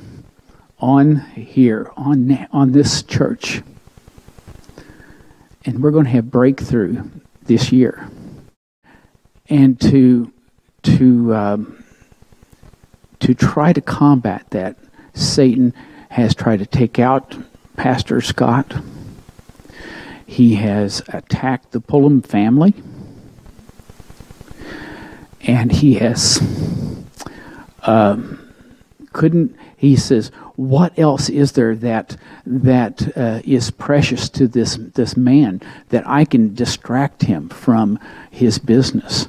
on 0.83 1.21
here, 1.21 1.91
on, 1.97 2.47
on 2.53 2.73
this 2.73 3.03
church. 3.05 3.63
And 5.65 5.81
we're 5.81 5.93
going 5.93 6.07
to 6.07 6.11
have 6.11 6.31
breakthrough 6.31 7.09
this 7.45 7.71
year. 7.71 8.11
And 9.49 9.81
to, 9.81 10.33
to, 10.83 11.35
um, 11.35 11.85
to 13.21 13.33
try 13.33 13.73
to 13.73 13.81
combat 13.81 14.45
that, 14.51 14.77
Satan 15.15 15.73
has 16.11 16.35
tried 16.35 16.59
to 16.59 16.67
take 16.67 16.99
out 16.99 17.37
Pastor 17.77 18.21
Scott. 18.21 18.75
He 20.27 20.57
has 20.57 21.01
attacked 21.09 21.71
the 21.71 21.81
Pullum 21.81 22.27
family. 22.27 22.75
And 25.43 25.71
he 25.71 25.95
has 25.95 26.41
um, 27.83 28.43
couldn't 29.13 29.57
he 29.77 29.97
says 29.97 30.31
what 30.57 30.99
else 30.99 31.29
is 31.29 31.53
there 31.53 31.75
that 31.77 32.17
that 32.47 33.17
uh, 33.17 33.41
is 33.45 33.71
precious 33.71 34.29
to 34.31 34.47
this 34.47 34.77
this 34.95 35.17
man 35.17 35.61
that 35.89 36.07
I 36.07 36.25
can 36.25 36.55
distract 36.55 37.23
him 37.23 37.49
from 37.49 37.99
his 38.31 38.59
business? 38.59 39.29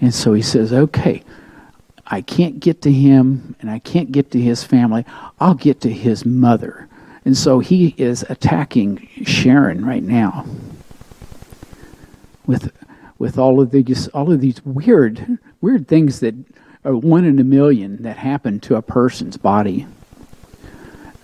And 0.00 0.14
so 0.14 0.32
he 0.32 0.42
says 0.42 0.72
okay 0.72 1.22
I 2.10 2.22
can't 2.22 2.58
get 2.58 2.82
to 2.82 2.90
him 2.90 3.54
and 3.60 3.70
I 3.70 3.78
can't 3.78 4.10
get 4.10 4.32
to 4.32 4.40
his 4.40 4.64
family. 4.64 5.06
I'll 5.38 5.54
get 5.54 5.80
to 5.82 5.92
his 5.92 6.26
mother. 6.26 6.88
And 7.24 7.36
so 7.36 7.60
he 7.60 7.94
is 7.96 8.24
attacking 8.28 9.08
Sharon 9.24 9.84
right 9.84 10.02
now 10.02 10.44
with 12.46 12.72
with 13.18 13.38
all 13.38 13.60
of 13.60 13.70
these 13.70 14.08
all 14.08 14.32
of 14.32 14.40
these 14.40 14.64
weird 14.64 15.38
weird 15.60 15.86
things 15.86 16.20
that 16.20 16.34
are 16.84 16.96
one 16.96 17.24
in 17.24 17.38
a 17.38 17.44
million 17.44 18.02
that 18.02 18.16
happen 18.16 18.58
to 18.60 18.74
a 18.74 18.82
person's 18.82 19.36
body. 19.36 19.86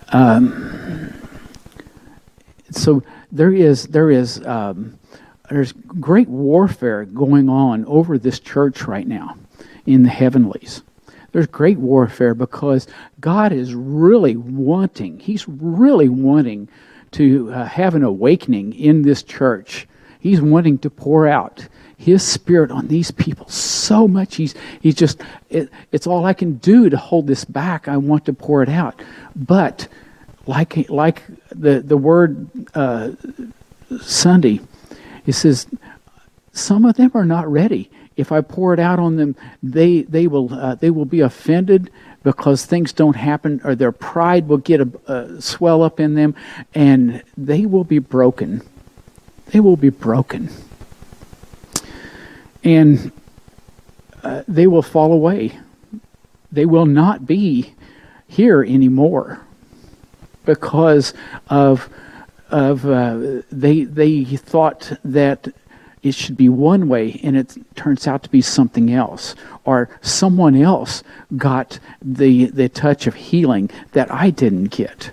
Um, 0.09 1.13
so 2.71 3.03
there 3.31 3.51
is 3.51 3.87
there 3.87 4.09
is 4.09 4.45
um, 4.45 4.97
there's 5.49 5.71
great 5.71 6.27
warfare 6.27 7.05
going 7.05 7.49
on 7.49 7.85
over 7.85 8.17
this 8.17 8.39
church 8.39 8.83
right 8.83 9.07
now 9.07 9.37
in 9.85 10.03
the 10.03 10.09
heavenlies 10.09 10.81
there's 11.31 11.45
great 11.45 11.77
warfare 11.77 12.33
because 12.33 12.87
God 13.19 13.51
is 13.51 13.75
really 13.75 14.35
wanting, 14.35 15.19
He's 15.19 15.47
really 15.47 16.09
wanting 16.09 16.67
to 17.11 17.53
uh, 17.53 17.65
have 17.65 17.93
an 17.95 18.03
awakening 18.03 18.73
in 18.73 19.03
this 19.03 19.21
church. 19.23 19.87
He's 20.19 20.41
wanting 20.41 20.79
to 20.79 20.89
pour 20.89 21.27
out 21.27 21.67
His 21.97 22.23
Spirit 22.23 22.71
on 22.71 22.87
these 22.87 23.11
people 23.11 23.47
so 23.49 24.07
much. 24.07 24.35
He's, 24.35 24.55
he's 24.81 24.95
just, 24.95 25.21
it, 25.49 25.69
it's 25.91 26.07
all 26.07 26.25
I 26.25 26.33
can 26.33 26.53
do 26.57 26.89
to 26.89 26.97
hold 26.97 27.27
this 27.27 27.43
back. 27.43 27.87
I 27.87 27.97
want 27.97 28.25
to 28.25 28.33
pour 28.33 28.63
it 28.63 28.69
out. 28.69 29.01
But 29.35 29.87
like, 30.45 30.89
like 30.89 31.23
the, 31.49 31.81
the 31.81 31.97
word 31.97 32.47
uh, 32.75 33.11
Sunday, 33.99 34.61
it 35.25 35.33
says, 35.33 35.67
some 36.53 36.85
of 36.85 36.95
them 36.95 37.11
are 37.13 37.25
not 37.25 37.51
ready 37.51 37.89
if 38.17 38.31
I 38.31 38.41
pour 38.41 38.73
it 38.73 38.79
out 38.79 38.99
on 38.99 39.15
them, 39.15 39.35
they 39.63 40.01
they 40.01 40.27
will 40.27 40.51
uh, 40.53 40.75
they 40.75 40.89
will 40.89 41.05
be 41.05 41.21
offended 41.21 41.91
because 42.23 42.65
things 42.65 42.91
don't 42.91 43.15
happen, 43.15 43.61
or 43.63 43.75
their 43.75 43.91
pride 43.91 44.47
will 44.47 44.57
get 44.57 44.81
a, 44.81 44.89
uh, 45.07 45.39
swell 45.39 45.83
up 45.83 45.99
in 45.99 46.15
them, 46.15 46.35
and 46.73 47.23
they 47.37 47.65
will 47.65 47.83
be 47.83 47.99
broken. 47.99 48.61
They 49.51 49.59
will 49.59 49.77
be 49.77 49.89
broken, 49.89 50.49
and 52.67 53.11
uh, 54.23 54.43
they 54.47 54.67
will 54.67 54.81
fall 54.81 55.13
away. 55.13 55.57
They 56.51 56.65
will 56.65 56.85
not 56.85 57.25
be 57.25 57.73
here 58.27 58.61
anymore 58.63 59.41
because 60.45 61.13
of 61.49 61.89
of 62.49 62.85
uh, 62.85 63.41
they 63.51 63.83
they 63.83 64.23
thought 64.23 64.91
that 65.03 65.47
it 66.03 66.13
should 66.13 66.37
be 66.37 66.47
one 66.47 66.87
way 66.87 67.19
and 67.23 67.35
it 67.35 67.57
turns 67.75 68.07
out 68.07 68.23
to 68.23 68.29
be 68.29 68.41
something 68.41 68.93
else 68.93 69.35
or 69.65 69.89
someone 70.01 70.55
else 70.55 71.03
got 71.35 71.79
the 72.01 72.45
the 72.45 72.69
touch 72.69 73.07
of 73.07 73.15
healing 73.15 73.69
that 73.91 74.11
I 74.11 74.29
didn't 74.29 74.71
get 74.71 75.11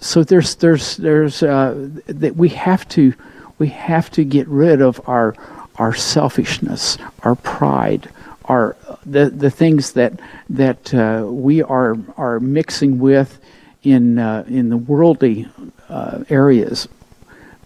so 0.00 0.22
there's 0.22 0.56
there's 0.56 0.96
there's 0.96 1.42
uh, 1.42 1.88
that 2.06 2.36
we 2.36 2.48
have 2.50 2.88
to 2.90 3.14
we 3.58 3.68
have 3.68 4.10
to 4.12 4.24
get 4.24 4.46
rid 4.48 4.80
of 4.80 5.00
our 5.08 5.34
our 5.78 5.94
selfishness 5.94 6.98
our 7.22 7.34
pride 7.34 8.10
our 8.44 8.76
the 9.04 9.30
the 9.30 9.50
things 9.50 9.92
that 9.92 10.18
that 10.48 10.92
uh, 10.94 11.24
we 11.26 11.62
are 11.62 11.96
are 12.16 12.40
mixing 12.40 12.98
with 12.98 13.38
in 13.82 14.18
uh, 14.18 14.44
in 14.48 14.68
the 14.70 14.76
worldly 14.76 15.48
uh, 15.88 16.24
areas 16.28 16.88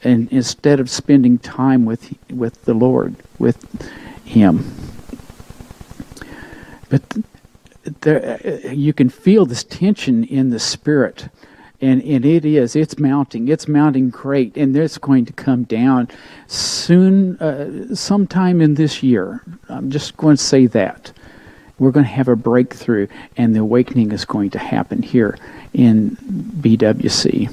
and 0.04 0.30
instead 0.32 0.80
of 0.80 0.90
spending 0.90 1.38
time 1.38 1.84
with 1.84 2.14
with 2.30 2.64
the 2.64 2.74
Lord, 2.74 3.14
with 3.38 3.58
Him. 4.24 4.74
But 6.88 7.02
there, 8.00 8.40
you 8.72 8.92
can 8.92 9.08
feel 9.08 9.46
this 9.46 9.64
tension 9.64 10.24
in 10.24 10.50
the 10.50 10.58
spirit, 10.58 11.28
and 11.82 12.02
and 12.02 12.24
it 12.24 12.44
is 12.44 12.74
it's 12.74 12.98
mounting, 12.98 13.48
it's 13.48 13.68
mounting 13.68 14.08
great, 14.08 14.56
and 14.56 14.74
it's 14.76 14.96
going 14.96 15.26
to 15.26 15.32
come 15.32 15.64
down 15.64 16.08
soon, 16.46 17.36
uh, 17.38 17.94
sometime 17.94 18.60
in 18.60 18.74
this 18.74 19.02
year. 19.02 19.42
I'm 19.68 19.90
just 19.90 20.16
going 20.16 20.36
to 20.36 20.42
say 20.42 20.66
that 20.66 21.12
we're 21.78 21.90
going 21.90 22.06
to 22.06 22.12
have 22.12 22.28
a 22.28 22.36
breakthrough, 22.36 23.08
and 23.36 23.54
the 23.54 23.60
awakening 23.60 24.12
is 24.12 24.24
going 24.24 24.50
to 24.50 24.58
happen 24.58 25.02
here 25.02 25.36
in 25.74 26.16
BWC. 26.60 27.52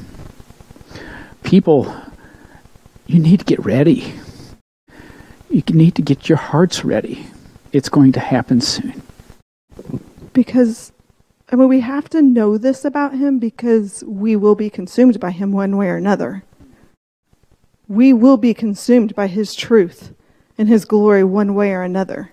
People 1.44 1.94
you 3.10 3.18
need 3.18 3.40
to 3.40 3.46
get 3.46 3.66
ready. 3.66 4.14
You 5.50 5.64
need 5.74 5.96
to 5.96 6.04
get 6.04 6.30
your 6.30 6.38
hearts 6.38 6.86
ready. 6.86 7.26
It's 7.74 7.90
going 7.90 8.12
to 8.12 8.20
happen 8.20 8.62
soon. 8.62 9.02
Because, 10.32 10.92
I 11.52 11.56
mean, 11.56 11.68
we 11.68 11.80
have 11.80 12.10
to 12.10 12.22
know 12.22 12.58
this 12.58 12.86
about 12.86 13.14
him 13.14 13.40
because 13.40 14.04
we 14.06 14.36
will 14.36 14.56
be 14.56 14.70
consumed 14.70 15.20
by 15.20 15.32
him 15.32 15.52
one 15.52 15.78
way 15.78 15.88
or 15.88 15.98
another. 15.98 16.44
We 17.88 18.14
will 18.14 18.38
be 18.38 18.54
consumed 18.54 19.16
by 19.16 19.28
his 19.28 19.56
truth 19.56 20.14
and 20.58 20.70
his 20.70 20.86
glory 20.86 21.24
one 21.24 21.56
way 21.56 21.72
or 21.72 21.82
another. 21.82 22.32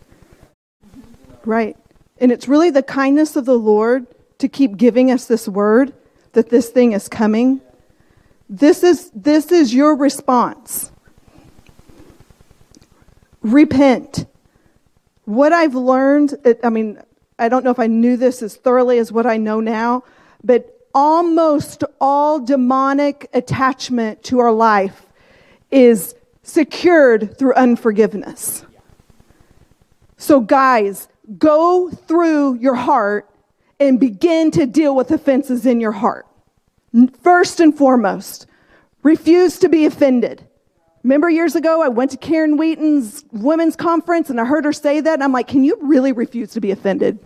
Right. 1.45 1.77
And 2.19 2.31
it's 2.31 2.49
really 2.49 2.71
the 2.71 2.83
kindness 2.83 3.37
of 3.37 3.47
the 3.47 3.59
Lord 3.59 4.07
to 4.39 4.49
keep 4.49 4.77
giving 4.77 5.11
us 5.11 5.27
this 5.27 5.49
word 5.49 5.95
that 6.33 6.51
this 6.51 6.69
thing 6.69 6.93
is 6.93 7.09
coming 7.09 7.63
this 8.49 8.85
is, 8.85 9.11
this 9.15 9.51
is 9.51 9.75
your 9.75 9.97
response. 9.97 10.93
Repent. 13.43 14.27
What 15.25 15.53
I've 15.53 15.75
learned, 15.75 16.35
I 16.63 16.71
mean, 16.71 17.01
I 17.38 17.49
don't 17.49 17.64
know 17.64 17.70
if 17.70 17.79
I 17.79 17.87
knew 17.87 18.16
this 18.16 18.42
as 18.42 18.57
thoroughly 18.57 18.99
as 18.99 19.12
what 19.12 19.27
I 19.27 19.37
know 19.37 19.61
now, 19.61 20.05
but 20.42 20.77
almost 20.94 21.85
all 22.01 22.40
demonic 22.40 23.29
attachment 23.35 24.22
to 24.25 24.38
our 24.38 24.53
life 24.53 25.07
is 25.70 26.14
secured 26.42 27.37
through 27.38 27.55
unforgiveness. 27.55 28.64
So, 30.16 30.40
guys, 30.40 31.09
go 31.38 31.90
through 31.90 32.55
your 32.55 32.75
heart 32.75 33.29
and 33.79 34.01
begin 34.01 34.51
to 34.53 34.64
deal 34.64 34.96
with 34.96 35.11
offenses 35.11 35.66
in 35.66 35.81
your 35.81 35.92
heart. 35.92 36.27
First 37.20 37.61
and 37.61 37.77
foremost, 37.77 38.46
refuse 39.03 39.59
to 39.59 39.68
be 39.68 39.85
offended. 39.85 40.46
Remember 41.07 41.31
years 41.31 41.55
ago, 41.55 41.83
I 41.83 41.88
went 41.88 42.11
to 42.11 42.16
Karen 42.16 42.57
Wheaton's 42.57 43.25
women's 43.31 43.77
conference 43.77 44.29
and 44.29 44.40
I 44.40 44.45
heard 44.45 44.64
her 44.64 44.73
say 44.73 45.01
that, 45.01 45.14
and 45.14 45.23
I'm 45.23 45.31
like, 45.31 45.47
can 45.47 45.62
you 45.62 45.79
really 45.81 46.11
refuse 46.11 46.51
to 46.55 46.61
be 46.61 46.73
offended? 46.73 47.16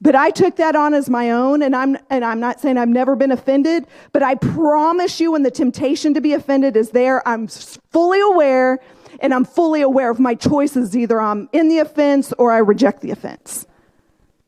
But 0.00 0.16
I 0.16 0.30
took 0.30 0.56
that 0.56 0.74
on 0.74 0.92
as 0.92 1.08
my 1.08 1.30
own, 1.30 1.62
and 1.62 1.76
I'm, 1.76 1.96
and 2.10 2.24
I'm 2.24 2.40
not 2.40 2.60
saying 2.60 2.78
I've 2.78 2.88
never 2.88 3.14
been 3.14 3.30
offended, 3.30 3.86
but 4.10 4.24
I 4.24 4.34
promise 4.34 5.20
you, 5.20 5.30
when 5.30 5.44
the 5.44 5.52
temptation 5.52 6.14
to 6.14 6.20
be 6.20 6.32
offended 6.32 6.76
is 6.76 6.90
there, 6.90 7.26
I'm 7.28 7.46
fully 7.46 8.20
aware 8.20 8.80
and 9.20 9.32
I'm 9.32 9.44
fully 9.44 9.82
aware 9.82 10.10
of 10.10 10.18
my 10.18 10.34
choices. 10.34 10.96
Either 10.96 11.20
I'm 11.20 11.48
in 11.52 11.68
the 11.68 11.78
offense 11.78 12.32
or 12.38 12.50
I 12.50 12.58
reject 12.58 13.02
the 13.02 13.12
offense. 13.12 13.68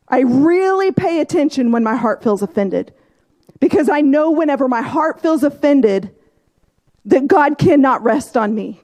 I 0.09 0.23
really 0.23 0.91
pay 0.91 1.21
attention 1.21 1.71
when 1.71 1.85
my 1.85 1.95
heart 1.95 2.25
feels 2.25 2.43
offended 2.43 2.93
because 3.61 3.89
I 3.89 4.01
know 4.01 4.33
whenever 4.33 4.67
my 4.67 4.83
heart 4.83 5.21
feels 5.21 5.45
offended 5.45 6.13
that 7.09 7.27
God 7.27 7.59
cannot 7.59 8.03
rest 8.03 8.37
on 8.37 8.55
me 8.55 8.81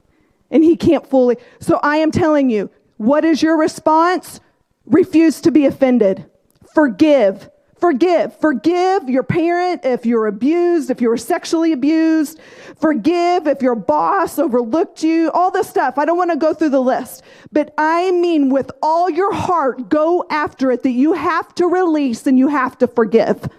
and 0.51 0.63
He 0.63 0.75
can't 0.75 1.07
fully. 1.07 1.37
So 1.59 1.79
I 1.81 1.97
am 1.97 2.11
telling 2.11 2.49
you, 2.49 2.69
what 2.97 3.25
is 3.25 3.41
your 3.41 3.57
response? 3.57 4.39
Refuse 4.85 5.41
to 5.41 5.51
be 5.51 5.65
offended. 5.65 6.25
Forgive. 6.73 7.49
Forgive. 7.77 8.39
Forgive 8.39 9.09
your 9.09 9.23
parent 9.23 9.85
if 9.85 10.05
you're 10.05 10.27
abused, 10.27 10.89
if 10.89 11.01
you 11.01 11.09
were 11.09 11.17
sexually 11.17 11.71
abused. 11.71 12.39
Forgive 12.79 13.47
if 13.47 13.61
your 13.61 13.75
boss 13.75 14.39
overlooked 14.39 15.03
you, 15.03 15.29
all 15.31 15.51
this 15.51 15.69
stuff. 15.69 15.97
I 15.97 16.05
don't 16.05 16.17
want 16.17 16.31
to 16.31 16.37
go 16.37 16.53
through 16.53 16.69
the 16.69 16.81
list. 16.81 17.21
But 17.51 17.73
I 17.77 18.11
mean, 18.11 18.49
with 18.49 18.71
all 18.81 19.09
your 19.09 19.33
heart, 19.33 19.89
go 19.89 20.25
after 20.29 20.71
it 20.71 20.83
that 20.83 20.91
you 20.91 21.13
have 21.13 21.53
to 21.55 21.67
release 21.67 22.25
and 22.25 22.39
you 22.39 22.47
have 22.47 22.77
to 22.79 22.87
forgive. 22.87 23.49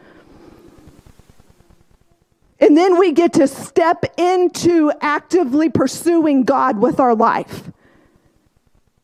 And 2.59 2.77
then 2.77 2.99
we 2.99 3.13
get 3.13 3.35
to 3.35 3.47
step 3.47 4.05
into 4.17 4.93
actively 5.01 5.69
pursuing 5.69 6.45
God 6.45 6.79
with 6.79 6.99
our 6.99 7.15
life. 7.15 7.71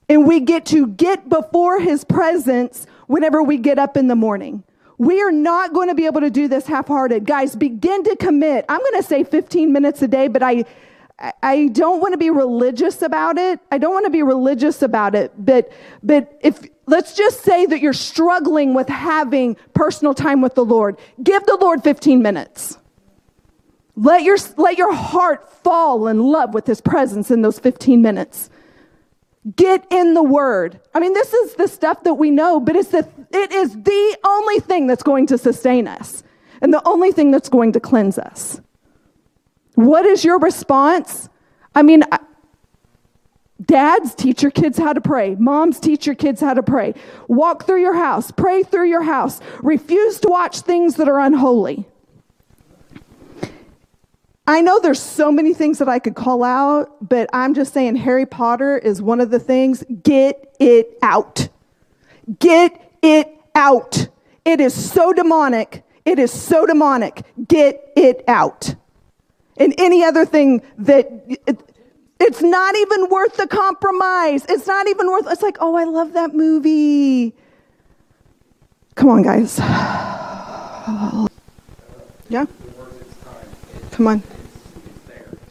And 0.08 0.26
we 0.26 0.40
get 0.40 0.66
to 0.66 0.86
get 0.86 1.28
before 1.28 1.80
his 1.80 2.04
presence 2.04 2.86
whenever 3.06 3.42
we 3.42 3.58
get 3.58 3.78
up 3.78 3.96
in 3.96 4.08
the 4.08 4.16
morning. 4.16 4.64
We 4.98 5.22
are 5.22 5.32
not 5.32 5.72
going 5.72 5.88
to 5.88 5.94
be 5.94 6.06
able 6.06 6.20
to 6.20 6.30
do 6.30 6.48
this 6.48 6.66
half 6.66 6.88
hearted. 6.88 7.26
Guys, 7.26 7.56
begin 7.56 8.04
to 8.04 8.16
commit. 8.16 8.64
I'm 8.68 8.78
going 8.78 9.02
to 9.02 9.02
say 9.02 9.24
15 9.24 9.72
minutes 9.72 10.00
a 10.02 10.08
day, 10.08 10.28
but 10.28 10.42
I, 10.42 10.64
I 11.42 11.68
don't 11.68 12.00
want 12.00 12.12
to 12.12 12.18
be 12.18 12.30
religious 12.30 13.02
about 13.02 13.38
it. 13.38 13.60
I 13.70 13.78
don't 13.78 13.92
want 13.92 14.06
to 14.06 14.10
be 14.10 14.22
religious 14.22 14.82
about 14.82 15.14
it. 15.14 15.32
But, 15.36 15.72
but 16.02 16.38
if, 16.40 16.60
let's 16.86 17.14
just 17.14 17.42
say 17.42 17.66
that 17.66 17.80
you're 17.80 17.92
struggling 17.92 18.74
with 18.74 18.88
having 18.88 19.56
personal 19.74 20.14
time 20.14 20.40
with 20.40 20.54
the 20.54 20.64
Lord, 20.64 20.98
give 21.22 21.44
the 21.46 21.56
Lord 21.60 21.82
15 21.82 22.22
minutes. 22.22 22.78
Let 23.94 24.22
your, 24.22 24.38
let 24.56 24.78
your 24.78 24.94
heart 24.94 25.52
fall 25.62 26.08
in 26.08 26.18
love 26.18 26.54
with 26.54 26.66
his 26.66 26.80
presence 26.80 27.30
in 27.30 27.42
those 27.42 27.58
15 27.58 28.00
minutes. 28.00 28.48
Get 29.56 29.86
in 29.90 30.14
the 30.14 30.22
word. 30.22 30.80
I 30.94 31.00
mean, 31.00 31.14
this 31.14 31.32
is 31.32 31.54
the 31.54 31.66
stuff 31.66 32.04
that 32.04 32.14
we 32.14 32.30
know, 32.30 32.60
but 32.60 32.76
it's 32.76 32.90
the, 32.90 33.06
it 33.32 33.52
is 33.52 33.74
the 33.74 34.18
only 34.24 34.60
thing 34.60 34.86
that's 34.86 35.02
going 35.02 35.26
to 35.28 35.38
sustain 35.38 35.88
us 35.88 36.22
and 36.60 36.72
the 36.72 36.86
only 36.86 37.12
thing 37.12 37.30
that's 37.30 37.48
going 37.48 37.72
to 37.72 37.80
cleanse 37.80 38.18
us. 38.18 38.60
What 39.74 40.06
is 40.06 40.24
your 40.24 40.38
response? 40.38 41.28
I 41.74 41.82
mean, 41.82 42.04
dads 43.60 44.14
teach 44.14 44.42
your 44.42 44.50
kids 44.50 44.78
how 44.78 44.92
to 44.92 45.00
pray. 45.00 45.34
Moms 45.34 45.80
teach 45.80 46.06
your 46.06 46.14
kids 46.14 46.40
how 46.40 46.54
to 46.54 46.62
pray. 46.62 46.94
Walk 47.26 47.66
through 47.66 47.80
your 47.80 47.94
house, 47.94 48.30
pray 48.30 48.62
through 48.62 48.88
your 48.88 49.02
house. 49.02 49.40
Refuse 49.60 50.20
to 50.20 50.28
watch 50.28 50.60
things 50.60 50.96
that 50.96 51.08
are 51.08 51.20
unholy. 51.20 51.88
I 54.46 54.60
know 54.60 54.80
there's 54.80 55.00
so 55.00 55.30
many 55.30 55.54
things 55.54 55.78
that 55.78 55.88
I 55.88 55.98
could 56.00 56.16
call 56.16 56.42
out, 56.42 56.96
but 57.00 57.30
I'm 57.32 57.54
just 57.54 57.72
saying 57.72 57.96
Harry 57.96 58.26
Potter 58.26 58.76
is 58.76 59.00
one 59.00 59.20
of 59.20 59.30
the 59.30 59.38
things. 59.38 59.84
Get 60.02 60.54
it 60.58 60.98
out. 61.00 61.48
Get 62.40 62.96
it 63.02 63.28
out. 63.54 64.08
It 64.44 64.60
is 64.60 64.74
so 64.74 65.12
demonic. 65.12 65.84
It 66.04 66.18
is 66.18 66.32
so 66.32 66.66
demonic. 66.66 67.22
Get 67.46 67.92
it 67.96 68.24
out. 68.26 68.74
And 69.58 69.74
any 69.78 70.02
other 70.02 70.26
thing 70.26 70.62
that 70.78 71.08
it, 71.46 71.62
it's 72.18 72.42
not 72.42 72.74
even 72.74 73.08
worth 73.10 73.36
the 73.36 73.46
compromise. 73.46 74.44
It's 74.48 74.66
not 74.66 74.88
even 74.88 75.08
worth 75.08 75.26
it's 75.30 75.42
like, 75.42 75.58
"Oh, 75.60 75.76
I 75.76 75.84
love 75.84 76.14
that 76.14 76.34
movie." 76.34 77.34
Come 78.96 79.08
on, 79.08 79.22
guys. 79.22 79.60
Yeah? 82.28 82.46
Come 83.92 84.06
on. 84.06 84.22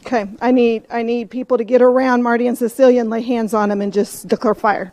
Okay, 0.04 0.28
I 0.40 0.50
need 0.50 0.84
I 0.90 1.02
need 1.02 1.30
people 1.30 1.56
to 1.56 1.64
get 1.64 1.80
around 1.80 2.24
Marty 2.24 2.48
and 2.48 2.58
Cecilia 2.58 3.00
and 3.00 3.08
lay 3.08 3.22
hands 3.22 3.54
on 3.54 3.68
them 3.68 3.80
and 3.80 3.92
just 3.92 4.26
declare 4.26 4.54
fire. 4.54 4.92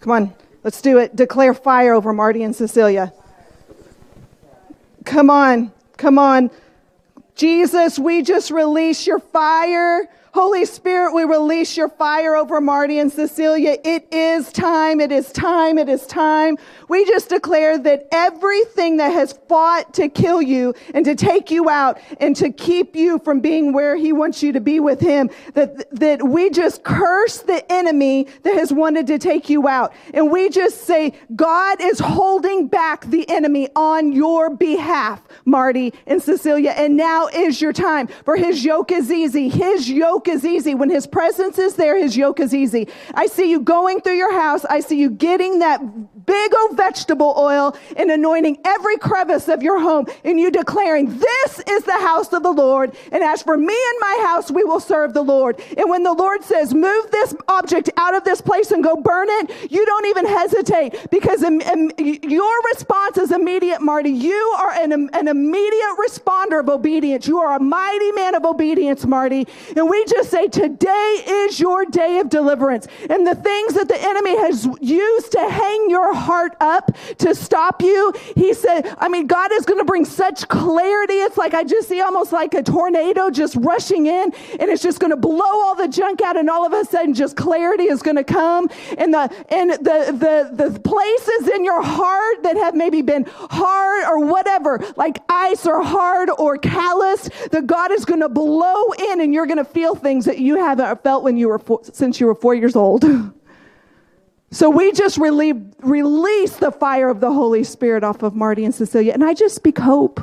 Come 0.00 0.12
on, 0.12 0.34
let's 0.62 0.80
do 0.80 0.98
it. 0.98 1.16
Declare 1.16 1.54
fire 1.54 1.92
over 1.92 2.12
Marty 2.12 2.44
and 2.44 2.54
Cecilia. 2.54 3.12
Come 5.04 5.28
on, 5.28 5.72
come 5.96 6.18
on. 6.18 6.50
Jesus, 7.34 7.98
we 7.98 8.22
just 8.22 8.52
release 8.52 9.08
your 9.08 9.18
fire 9.18 10.08
Holy 10.34 10.64
Spirit, 10.64 11.14
we 11.14 11.22
release 11.22 11.76
your 11.76 11.88
fire 11.88 12.34
over 12.34 12.60
Marty 12.60 12.98
and 12.98 13.12
Cecilia. 13.12 13.76
It 13.84 14.12
is 14.12 14.50
time. 14.50 15.00
It 15.00 15.12
is 15.12 15.30
time. 15.30 15.78
It 15.78 15.88
is 15.88 16.08
time. 16.08 16.56
We 16.88 17.04
just 17.04 17.28
declare 17.28 17.78
that 17.78 18.08
everything 18.10 18.96
that 18.96 19.12
has 19.12 19.38
fought 19.48 19.94
to 19.94 20.08
kill 20.08 20.42
you 20.42 20.74
and 20.92 21.04
to 21.04 21.14
take 21.14 21.52
you 21.52 21.70
out 21.70 22.00
and 22.18 22.34
to 22.34 22.50
keep 22.50 22.96
you 22.96 23.20
from 23.20 23.38
being 23.38 23.72
where 23.72 23.94
he 23.94 24.12
wants 24.12 24.42
you 24.42 24.50
to 24.50 24.60
be 24.60 24.80
with 24.80 24.98
him, 24.98 25.30
that, 25.52 25.88
that 25.96 26.20
we 26.24 26.50
just 26.50 26.82
curse 26.82 27.38
the 27.38 27.64
enemy 27.72 28.26
that 28.42 28.54
has 28.54 28.72
wanted 28.72 29.06
to 29.06 29.20
take 29.20 29.48
you 29.48 29.68
out. 29.68 29.92
And 30.12 30.32
we 30.32 30.48
just 30.48 30.80
say, 30.80 31.12
God 31.36 31.80
is 31.80 32.00
holding 32.00 32.66
back 32.66 33.04
the 33.04 33.28
enemy 33.30 33.68
on 33.76 34.10
your 34.10 34.50
behalf, 34.50 35.22
Marty 35.44 35.94
and 36.08 36.20
Cecilia. 36.20 36.70
And 36.70 36.96
now 36.96 37.28
is 37.28 37.62
your 37.62 37.72
time 37.72 38.08
for 38.24 38.34
his 38.34 38.64
yoke 38.64 38.90
is 38.90 39.12
easy. 39.12 39.48
His 39.48 39.88
yoke 39.88 40.23
yoke 40.26 40.36
is 40.36 40.44
easy. 40.44 40.74
When 40.74 40.90
his 40.90 41.06
presence 41.06 41.58
is 41.58 41.76
there, 41.76 41.98
his 41.98 42.16
yoke 42.16 42.40
is 42.40 42.54
easy. 42.54 42.88
I 43.14 43.26
see 43.26 43.50
you 43.50 43.60
going 43.60 44.00
through 44.00 44.16
your 44.16 44.32
house. 44.32 44.64
I 44.64 44.80
see 44.80 44.98
you 44.98 45.10
getting 45.10 45.58
that 45.58 45.80
big 46.26 46.54
old 46.54 46.76
vegetable 46.76 47.34
oil 47.36 47.76
and 47.96 48.10
anointing 48.10 48.58
every 48.64 48.96
crevice 48.98 49.48
of 49.48 49.62
your 49.62 49.80
home 49.80 50.06
and 50.24 50.38
you 50.38 50.50
declaring, 50.50 51.18
This 51.18 51.60
is 51.68 51.84
the 51.84 51.92
house 52.00 52.32
of 52.32 52.42
the 52.42 52.52
Lord. 52.52 52.96
And 53.12 53.22
as 53.22 53.42
for 53.42 53.56
me 53.56 53.74
and 53.74 53.98
my 54.00 54.22
house, 54.26 54.50
we 54.50 54.64
will 54.64 54.80
serve 54.80 55.14
the 55.14 55.22
Lord. 55.22 55.60
And 55.76 55.90
when 55.90 56.02
the 56.02 56.12
Lord 56.12 56.42
says, 56.44 56.74
Move 56.74 57.10
this 57.10 57.34
object 57.48 57.90
out 57.96 58.14
of 58.14 58.24
this 58.24 58.40
place 58.40 58.70
and 58.70 58.82
go 58.82 58.96
burn 58.96 59.28
it, 59.30 59.70
you 59.72 59.84
don't 59.84 60.06
even 60.06 60.26
hesitate 60.26 61.10
because 61.10 61.42
Im- 61.42 61.60
Im- 61.60 61.92
your 61.98 62.54
response 62.72 63.18
is 63.18 63.32
immediate, 63.32 63.80
Marty. 63.80 64.10
You 64.10 64.56
are 64.58 64.72
an, 64.72 64.92
an 64.92 65.28
immediate 65.28 65.96
responder 66.08 66.60
of 66.60 66.68
obedience. 66.68 67.26
You 67.26 67.38
are 67.38 67.56
a 67.56 67.60
mighty 67.60 68.12
man 68.12 68.34
of 68.34 68.44
obedience, 68.44 69.04
Marty. 69.06 69.46
And 69.76 69.88
we 69.88 70.04
just 70.06 70.30
say, 70.30 70.48
Today 70.48 71.22
is 71.26 71.60
your 71.60 71.84
day 71.86 72.18
of 72.18 72.28
deliverance. 72.30 72.86
And 73.10 73.26
the 73.26 73.34
things 73.34 73.74
that 73.74 73.88
the 73.88 74.00
enemy 74.00 74.36
has 74.38 74.68
used 74.80 75.32
to 75.32 75.48
hang 75.50 75.90
your 75.90 76.13
heart 76.14 76.56
up 76.60 76.96
to 77.18 77.34
stop 77.34 77.82
you, 77.82 78.12
he 78.34 78.54
said, 78.54 78.94
I 78.98 79.08
mean, 79.08 79.26
God 79.26 79.52
is 79.52 79.64
going 79.64 79.78
to 79.78 79.84
bring 79.84 80.04
such 80.04 80.48
clarity. 80.48 81.14
It's 81.14 81.36
like 81.36 81.54
I 81.54 81.64
just 81.64 81.88
see 81.88 82.00
almost 82.00 82.32
like 82.32 82.54
a 82.54 82.62
tornado 82.62 83.30
just 83.30 83.56
rushing 83.56 84.06
in, 84.06 84.32
and 84.58 84.70
it's 84.70 84.82
just 84.82 85.00
going 85.00 85.10
to 85.10 85.16
blow 85.16 85.44
all 85.44 85.74
the 85.74 85.88
junk 85.88 86.22
out, 86.22 86.36
and 86.36 86.48
all 86.48 86.64
of 86.64 86.72
a 86.72 86.84
sudden, 86.84 87.14
just 87.14 87.36
clarity 87.36 87.84
is 87.84 88.02
going 88.02 88.16
to 88.16 88.24
come. 88.24 88.68
And 88.98 89.12
the 89.12 89.30
and 89.48 89.70
the 89.70 90.48
the 90.54 90.70
the 90.70 90.80
places 90.80 91.48
in 91.48 91.64
your 91.64 91.82
heart 91.82 92.42
that 92.42 92.56
have 92.56 92.74
maybe 92.74 93.02
been 93.02 93.26
hard 93.28 94.04
or 94.04 94.24
whatever, 94.26 94.84
like 94.96 95.18
ice 95.28 95.66
or 95.66 95.82
hard 95.82 96.30
or 96.38 96.58
callous, 96.58 97.28
that 97.50 97.66
God 97.66 97.92
is 97.92 98.04
going 98.04 98.20
to 98.20 98.28
blow 98.28 98.92
in, 98.92 99.20
and 99.20 99.32
you're 99.34 99.46
going 99.46 99.58
to 99.58 99.64
feel 99.64 99.94
things 99.94 100.24
that 100.24 100.38
you 100.38 100.56
haven't 100.56 101.02
felt 101.02 101.22
when 101.22 101.36
you 101.36 101.48
were 101.48 101.58
four, 101.58 101.80
since 101.84 102.20
you 102.20 102.26
were 102.26 102.34
four 102.34 102.54
years 102.54 102.76
old. 102.76 103.04
So 104.54 104.70
we 104.70 104.92
just 104.92 105.18
relieve, 105.18 105.60
release 105.80 106.58
the 106.58 106.70
fire 106.70 107.08
of 107.08 107.18
the 107.18 107.32
Holy 107.32 107.64
Spirit 107.64 108.04
off 108.04 108.22
of 108.22 108.36
Marty 108.36 108.64
and 108.64 108.72
Cecilia. 108.72 109.12
And 109.12 109.24
I 109.24 109.34
just 109.34 109.56
speak 109.56 109.78
hope. 109.78 110.20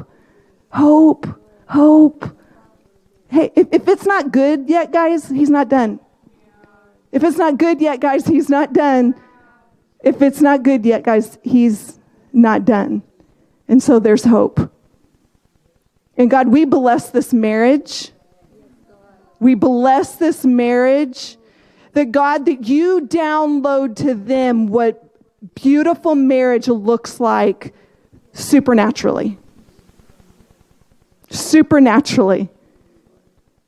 Hope. 0.70 1.28
Hope. 1.68 2.38
Hey, 3.28 3.52
if, 3.58 3.68
if 3.74 3.90
it's 3.90 4.06
not 4.06 4.32
good 4.32 4.70
yet, 4.70 4.94
guys, 4.94 5.28
he's 5.28 5.50
not 5.50 5.68
done. 5.68 6.00
If 7.12 7.26
it's 7.26 7.38
not 7.38 7.58
good 7.58 7.82
yet, 7.82 8.00
guys, 8.00 8.26
he's 8.26 8.48
not 8.48 8.72
done. 8.72 9.16
If 10.02 10.22
it's 10.22 10.40
not 10.40 10.64
good 10.64 10.86
yet, 10.86 11.04
guys, 11.04 11.38
he's 11.44 12.00
not 12.32 12.64
done. 12.64 13.04
And 13.68 13.84
so 13.84 14.00
there's 14.00 14.24
hope. 14.24 14.72
And 16.16 16.32
God, 16.32 16.48
we 16.48 16.64
bless 16.64 17.10
this 17.10 17.34
marriage. 17.34 18.12
We 19.42 19.56
bless 19.56 20.16
this 20.16 20.46
marriage. 20.46 21.36
That 21.94 22.12
God, 22.12 22.46
that 22.46 22.66
you 22.68 23.02
download 23.02 23.96
to 23.98 24.14
them 24.14 24.68
what 24.68 25.04
beautiful 25.56 26.16
marriage 26.16 26.68
looks 26.68 27.20
like 27.20 27.74
supernaturally. 28.34 29.38
Supernaturally. 31.30 32.50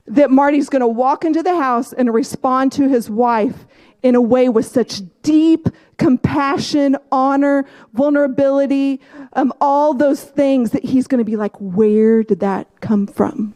that 0.05 0.29
Marty's 0.29 0.69
going 0.69 0.81
to 0.81 0.88
walk 0.88 1.23
into 1.23 1.41
the 1.41 1.55
house 1.55 1.93
and 1.93 2.13
respond 2.13 2.71
to 2.73 2.89
his 2.89 3.09
wife 3.09 3.65
in 4.01 4.15
a 4.15 4.21
way 4.21 4.49
with 4.49 4.65
such 4.65 5.01
deep 5.21 5.69
compassion, 5.97 6.97
honor, 7.12 7.65
vulnerability, 7.93 8.99
um, 9.33 9.53
all 9.62 9.93
those 9.93 10.21
things 10.21 10.71
that 10.71 10.83
he's 10.83 11.07
going 11.07 11.19
to 11.19 11.25
be 11.25 11.38
like, 11.38 11.55
where 11.59 12.21
did 12.21 12.41
that 12.41 12.67
come 12.81 13.07
from? 13.07 13.55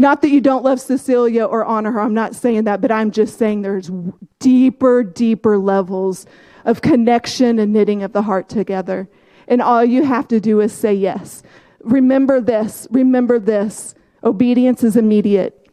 Not 0.00 0.22
that 0.22 0.30
you 0.30 0.40
don't 0.40 0.62
love 0.62 0.80
Cecilia 0.80 1.44
or 1.44 1.64
honor 1.64 1.90
her, 1.90 2.00
I'm 2.00 2.14
not 2.14 2.36
saying 2.36 2.64
that, 2.64 2.80
but 2.80 2.92
I'm 2.92 3.10
just 3.10 3.36
saying 3.36 3.62
there's 3.62 3.90
deeper, 4.38 5.02
deeper 5.02 5.58
levels 5.58 6.24
of 6.64 6.80
connection 6.82 7.58
and 7.58 7.72
knitting 7.72 8.04
of 8.04 8.12
the 8.12 8.22
heart 8.22 8.48
together. 8.48 9.08
And 9.48 9.60
all 9.60 9.84
you 9.84 10.04
have 10.04 10.28
to 10.28 10.38
do 10.38 10.60
is 10.60 10.72
say 10.72 10.94
yes. 10.94 11.42
Remember 11.80 12.40
this, 12.40 12.86
remember 12.92 13.40
this. 13.40 13.96
Obedience 14.22 14.84
is 14.84 14.96
immediate. 14.96 15.68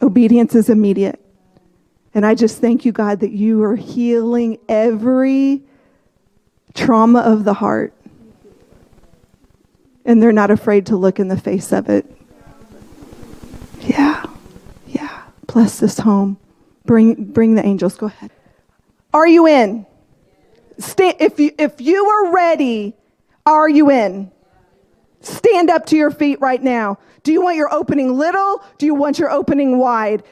Obedience 0.00 0.54
is 0.54 0.68
immediate. 0.68 1.20
And 2.14 2.24
I 2.24 2.36
just 2.36 2.60
thank 2.60 2.84
you, 2.84 2.92
God, 2.92 3.20
that 3.20 3.32
you 3.32 3.62
are 3.64 3.76
healing 3.76 4.58
every 4.68 5.62
trauma 6.74 7.20
of 7.20 7.42
the 7.42 7.54
heart. 7.54 7.92
And 10.04 10.22
they're 10.22 10.32
not 10.32 10.52
afraid 10.52 10.86
to 10.86 10.96
look 10.96 11.18
in 11.18 11.26
the 11.26 11.36
face 11.36 11.72
of 11.72 11.88
it. 11.88 12.14
Yeah. 13.88 14.24
Yeah. 14.86 15.22
Bless 15.46 15.80
this 15.80 15.98
home. 15.98 16.36
Bring 16.84 17.32
bring 17.32 17.54
the 17.54 17.64
angels. 17.64 17.96
Go 17.96 18.06
ahead. 18.06 18.30
Are 19.12 19.26
you 19.26 19.46
in? 19.46 19.86
Stand, 20.78 21.16
if 21.20 21.40
you 21.40 21.52
if 21.58 21.80
you 21.80 22.04
are 22.04 22.32
ready, 22.32 22.94
are 23.46 23.68
you 23.68 23.90
in? 23.90 24.30
Stand 25.20 25.70
up 25.70 25.86
to 25.86 25.96
your 25.96 26.10
feet 26.10 26.40
right 26.40 26.62
now. 26.62 26.98
Do 27.22 27.32
you 27.32 27.42
want 27.42 27.56
your 27.56 27.72
opening 27.72 28.16
little? 28.16 28.62
Do 28.78 28.86
you 28.86 28.94
want 28.94 29.18
your 29.18 29.30
opening 29.30 29.78
wide? 29.78 30.22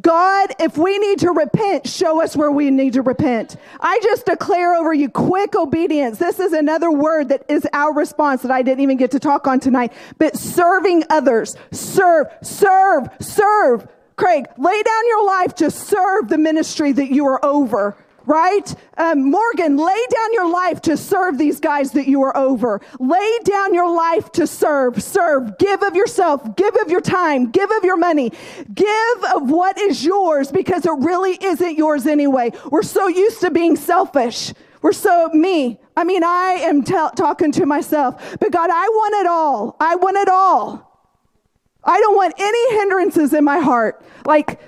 God, 0.00 0.54
if 0.58 0.76
we 0.76 0.98
need 0.98 1.20
to 1.20 1.30
repent, 1.30 1.86
show 1.86 2.22
us 2.22 2.36
where 2.36 2.50
we 2.50 2.70
need 2.70 2.92
to 2.94 3.02
repent. 3.02 3.56
I 3.80 3.98
just 4.02 4.26
declare 4.26 4.74
over 4.74 4.92
you 4.92 5.08
quick 5.08 5.54
obedience. 5.54 6.18
This 6.18 6.38
is 6.38 6.52
another 6.52 6.90
word 6.90 7.30
that 7.30 7.44
is 7.48 7.66
our 7.72 7.94
response 7.94 8.42
that 8.42 8.50
I 8.50 8.62
didn't 8.62 8.80
even 8.80 8.98
get 8.98 9.12
to 9.12 9.18
talk 9.18 9.46
on 9.46 9.60
tonight. 9.60 9.92
But 10.18 10.36
serving 10.36 11.04
others, 11.08 11.56
serve, 11.72 12.26
serve, 12.42 13.08
serve. 13.20 13.88
Craig, 14.16 14.46
lay 14.58 14.82
down 14.82 15.06
your 15.06 15.26
life 15.26 15.54
to 15.56 15.70
serve 15.70 16.28
the 16.28 16.38
ministry 16.38 16.92
that 16.92 17.10
you 17.10 17.26
are 17.26 17.42
over 17.44 17.96
right? 18.28 18.74
Um, 18.98 19.30
Morgan, 19.30 19.78
lay 19.78 20.06
down 20.10 20.32
your 20.34 20.50
life 20.50 20.82
to 20.82 20.98
serve 20.98 21.38
these 21.38 21.60
guys 21.60 21.92
that 21.92 22.06
you 22.06 22.22
are 22.22 22.36
over. 22.36 22.82
Lay 23.00 23.38
down 23.42 23.72
your 23.72 23.90
life 23.92 24.30
to 24.32 24.46
serve, 24.46 25.02
serve. 25.02 25.56
Give 25.58 25.82
of 25.82 25.96
yourself, 25.96 26.54
give 26.54 26.76
of 26.76 26.90
your 26.90 27.00
time, 27.00 27.50
give 27.50 27.70
of 27.70 27.84
your 27.84 27.96
money, 27.96 28.30
give 28.74 29.24
of 29.34 29.50
what 29.50 29.78
is 29.78 30.04
yours 30.04 30.52
because 30.52 30.84
it 30.84 30.92
really 30.98 31.38
isn't 31.42 31.78
yours 31.78 32.06
anyway. 32.06 32.52
We're 32.70 32.82
so 32.82 33.08
used 33.08 33.40
to 33.40 33.50
being 33.50 33.76
selfish. 33.76 34.52
We're 34.82 34.92
so 34.92 35.30
me. 35.32 35.80
I 35.96 36.04
mean, 36.04 36.22
I 36.22 36.58
am 36.60 36.84
t- 36.84 36.92
talking 37.16 37.50
to 37.52 37.64
myself, 37.64 38.36
but 38.38 38.52
God, 38.52 38.68
I 38.70 38.88
want 38.88 39.14
it 39.22 39.26
all. 39.26 39.76
I 39.80 39.96
want 39.96 40.18
it 40.18 40.28
all. 40.28 40.84
I 41.82 41.98
don't 41.98 42.14
want 42.14 42.34
any 42.38 42.78
hindrances 42.78 43.32
in 43.32 43.42
my 43.42 43.58
heart. 43.58 44.04
Like, 44.26 44.60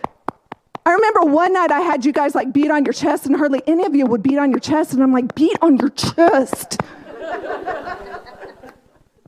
I 0.87 0.93
remember 0.93 1.21
one 1.23 1.53
night 1.53 1.71
I 1.71 1.81
had 1.81 2.05
you 2.05 2.13
guys 2.13 2.35
like 2.35 2.53
beat 2.53 2.71
on 2.71 2.85
your 2.85 2.93
chest, 2.93 3.27
and 3.27 3.37
hardly 3.37 3.63
any 3.67 3.85
of 3.85 3.95
you 3.95 4.07
would 4.07 4.23
beat 4.23 4.39
on 4.39 4.51
your 4.51 4.61
chest. 4.61 4.93
And 4.93 5.03
I'm 5.03 5.13
like, 5.13 5.35
beat 5.35 5.57
on 5.61 5.77
your 5.77 5.91
chest. 5.91 6.81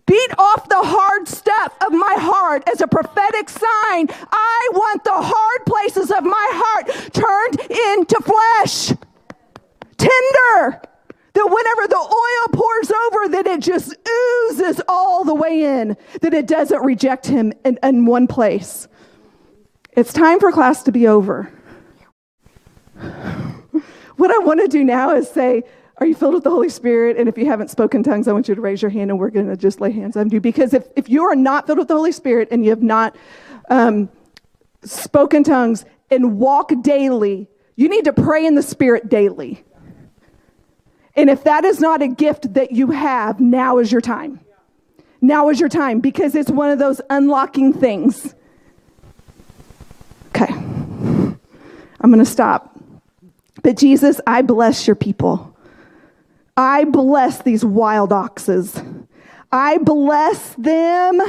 beat 0.07 0.31
off 0.39 0.69
the 0.69 0.83
hard 0.83 1.29
stuff 1.29 1.75
of 1.87 1.93
my 1.93 2.15
heart 2.19 2.63
as 2.69 2.81
a 2.81 2.87
prophetic 2.87 3.49
sign. 3.49 4.09
I 4.11 4.69
want 4.73 5.05
the 5.05 5.13
hard 5.15 5.67
places 5.67 6.11
of 6.11 6.25
my 6.25 6.49
heart 6.53 6.89
turned 7.13 7.61
into 7.71 8.21
flesh, 8.23 8.93
tender. 9.99 10.83
That 11.35 11.47
whenever 11.47 11.89
the 11.89 11.97
oil 11.97 12.49
pours 12.53 12.91
over, 12.91 13.29
that 13.29 13.47
it 13.47 13.61
just 13.61 13.97
oozes 14.07 14.83
all 14.87 15.25
the 15.25 15.35
way 15.35 15.81
in, 15.81 15.97
that 16.21 16.35
it 16.35 16.47
doesn't 16.47 16.85
reject 16.85 17.27
him 17.27 17.55
in, 17.65 17.79
in 17.83 18.05
one 18.05 18.27
place. 18.27 18.87
It's 19.95 20.13
time 20.13 20.41
for 20.41 20.51
class 20.51 20.83
to 20.85 20.93
be 20.93 21.07
over. 21.07 21.53
what 22.97 24.31
I 24.31 24.39
want 24.39 24.61
to 24.61 24.69
do 24.69 24.83
now 24.85 25.15
is 25.15 25.29
say, 25.29 25.65
Are 25.99 26.07
you 26.07 26.15
filled 26.15 26.33
with 26.33 26.45
the 26.45 26.51
Holy 26.51 26.71
Spirit? 26.71 27.19
And 27.19 27.29
if 27.29 27.37
you 27.37 27.45
haven't 27.45 27.71
spoken 27.71 28.03
tongues, 28.03 28.27
I 28.27 28.33
want 28.33 28.49
you 28.49 28.55
to 28.55 28.61
raise 28.61 28.81
your 28.81 28.91
hand 28.91 29.11
and 29.11 29.21
we're 29.21 29.29
going 29.29 29.49
to 29.49 29.57
just 29.57 29.83
lay 29.83 29.93
hands 29.93 30.17
on 30.17 30.31
you. 30.31 30.41
Because 30.41 30.73
if, 30.73 30.87
if 30.97 31.11
you 31.11 31.25
are 31.25 31.37
not 31.37 31.67
filled 31.67 31.79
with 31.79 31.89
the 31.89 31.95
Holy 31.95 32.13
Spirit 32.13 32.49
and 32.51 32.65
you 32.65 32.71
have 32.71 32.83
not 32.83 33.15
um, 33.69 34.09
spoken 34.83 35.45
tongues 35.45 35.85
and 36.11 36.39
walk 36.39 36.73
daily, 36.81 37.49
you 37.77 37.91
need 37.91 38.07
to 38.07 38.15
pray 38.15 38.47
in 38.47 38.55
the 38.55 38.63
Spirit 38.63 39.11
daily. 39.11 39.63
And 41.15 41.29
if 41.29 41.45
that 41.45 41.67
is 41.67 41.81
not 41.81 42.01
a 42.01 42.09
gift 42.09 42.55
that 42.55 42.73
you 42.73 42.93
have, 42.93 43.41
now 43.41 43.77
is 43.77 43.93
your 43.93 44.01
time. 44.01 44.41
Now 45.21 45.51
is 45.51 45.61
your 45.61 45.69
time 45.69 46.01
because 46.01 46.35
it's 46.35 46.51
one 46.51 46.71
of 46.71 46.79
those 46.79 47.03
unlocking 47.11 47.75
things 47.75 48.35
Okay. 50.35 50.53
I'm 50.53 51.39
going 52.11 52.19
to 52.19 52.25
stop. 52.25 52.75
But 53.63 53.77
Jesus, 53.77 54.19
I 54.27 54.41
bless 54.41 54.87
your 54.87 54.97
people. 54.97 55.55
I 56.57 56.85
bless 56.85 57.43
these 57.43 57.65
wild 57.65 58.13
oxes. 58.13 58.81
I 59.53 59.77
bless 59.79 60.55
them 60.55 61.21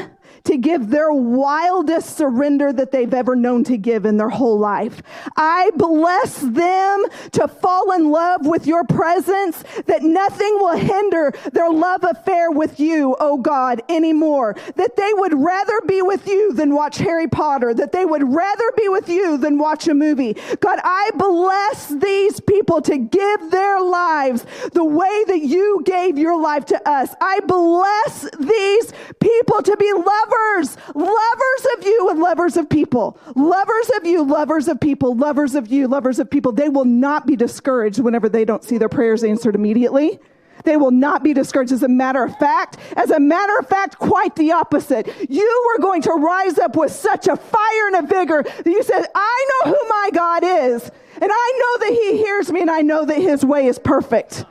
to 0.45 0.57
give 0.57 0.89
their 0.89 1.11
wildest 1.11 2.17
surrender 2.17 2.73
that 2.73 2.91
they've 2.91 3.13
ever 3.13 3.35
known 3.35 3.63
to 3.63 3.77
give 3.77 4.05
in 4.05 4.17
their 4.17 4.29
whole 4.29 4.59
life. 4.59 5.01
I 5.37 5.71
bless 5.75 6.37
them 6.39 7.05
to 7.31 7.47
fall 7.47 7.93
in 7.93 8.09
love 8.11 8.45
with 8.45 8.67
your 8.67 8.83
presence, 8.83 9.63
that 9.85 10.03
nothing 10.03 10.53
will 10.55 10.75
hinder 10.75 11.33
their 11.53 11.69
love 11.69 12.03
affair 12.03 12.51
with 12.51 12.79
you, 12.79 13.15
oh 13.19 13.37
God, 13.37 13.81
anymore. 13.87 14.55
That 14.75 14.97
they 14.97 15.11
would 15.13 15.33
rather 15.33 15.79
be 15.87 16.01
with 16.01 16.27
you 16.27 16.53
than 16.53 16.75
watch 16.75 16.97
Harry 16.97 17.27
Potter, 17.27 17.73
that 17.73 17.93
they 17.93 18.05
would 18.05 18.23
rather 18.23 18.71
be 18.75 18.89
with 18.89 19.07
you 19.07 19.37
than 19.37 19.57
watch 19.57 19.87
a 19.87 19.93
movie. 19.93 20.35
God, 20.59 20.79
I 20.83 21.11
bless 21.15 21.87
these 21.87 22.39
people 22.41 22.81
to 22.81 22.97
give 22.97 23.51
their 23.51 23.81
lives 23.81 24.45
the 24.73 24.83
way 24.83 25.23
that 25.27 25.39
you 25.39 25.83
gave 25.85 26.17
your 26.17 26.39
life 26.39 26.65
to 26.65 26.89
us. 26.89 27.15
I 27.21 27.39
bless 27.41 28.29
these 28.39 28.93
people 29.19 29.61
to 29.61 29.77
be 29.77 29.91
lovers 29.93 30.32
lovers, 30.33 30.77
lovers 30.95 31.67
of 31.77 31.85
you 31.85 32.09
and 32.09 32.19
lovers 32.19 32.57
of 32.57 32.69
people, 32.69 33.17
lovers 33.35 33.89
of 33.97 34.05
you, 34.05 34.23
lovers 34.23 34.67
of 34.67 34.79
people, 34.79 35.15
lovers 35.15 35.55
of 35.55 35.67
you, 35.67 35.87
lovers 35.87 36.19
of 36.19 36.29
people. 36.29 36.51
They 36.51 36.69
will 36.69 36.85
not 36.85 37.25
be 37.25 37.35
discouraged 37.35 37.99
whenever 37.99 38.29
they 38.29 38.45
don't 38.45 38.63
see 38.63 38.77
their 38.77 38.89
prayers 38.89 39.23
answered 39.23 39.55
immediately. 39.55 40.19
They 40.63 40.77
will 40.77 40.91
not 40.91 41.23
be 41.23 41.33
discouraged. 41.33 41.71
As 41.71 41.83
a 41.83 41.89
matter 41.89 42.23
of 42.23 42.37
fact, 42.37 42.77
as 42.95 43.09
a 43.09 43.19
matter 43.19 43.57
of 43.59 43.67
fact, 43.67 43.97
quite 43.97 44.35
the 44.35 44.53
opposite. 44.53 45.07
You 45.29 45.71
were 45.73 45.81
going 45.81 46.01
to 46.03 46.11
rise 46.11 46.57
up 46.57 46.75
with 46.75 46.91
such 46.91 47.27
a 47.27 47.35
fire 47.35 47.87
and 47.87 47.95
a 47.97 48.07
vigor 48.07 48.43
that 48.43 48.65
you 48.65 48.83
said, 48.83 49.05
I 49.13 49.47
know 49.49 49.71
who 49.71 49.89
my 49.89 50.09
God 50.13 50.43
is, 50.43 50.89
and 51.21 51.31
I 51.31 51.59
know 51.59 51.85
that 51.85 51.99
He 52.01 52.17
hears 52.17 52.51
me, 52.51 52.61
and 52.61 52.71
I 52.71 52.81
know 52.81 53.03
that 53.03 53.17
His 53.17 53.43
way 53.43 53.67
is 53.67 53.77
perfect. 53.77 54.45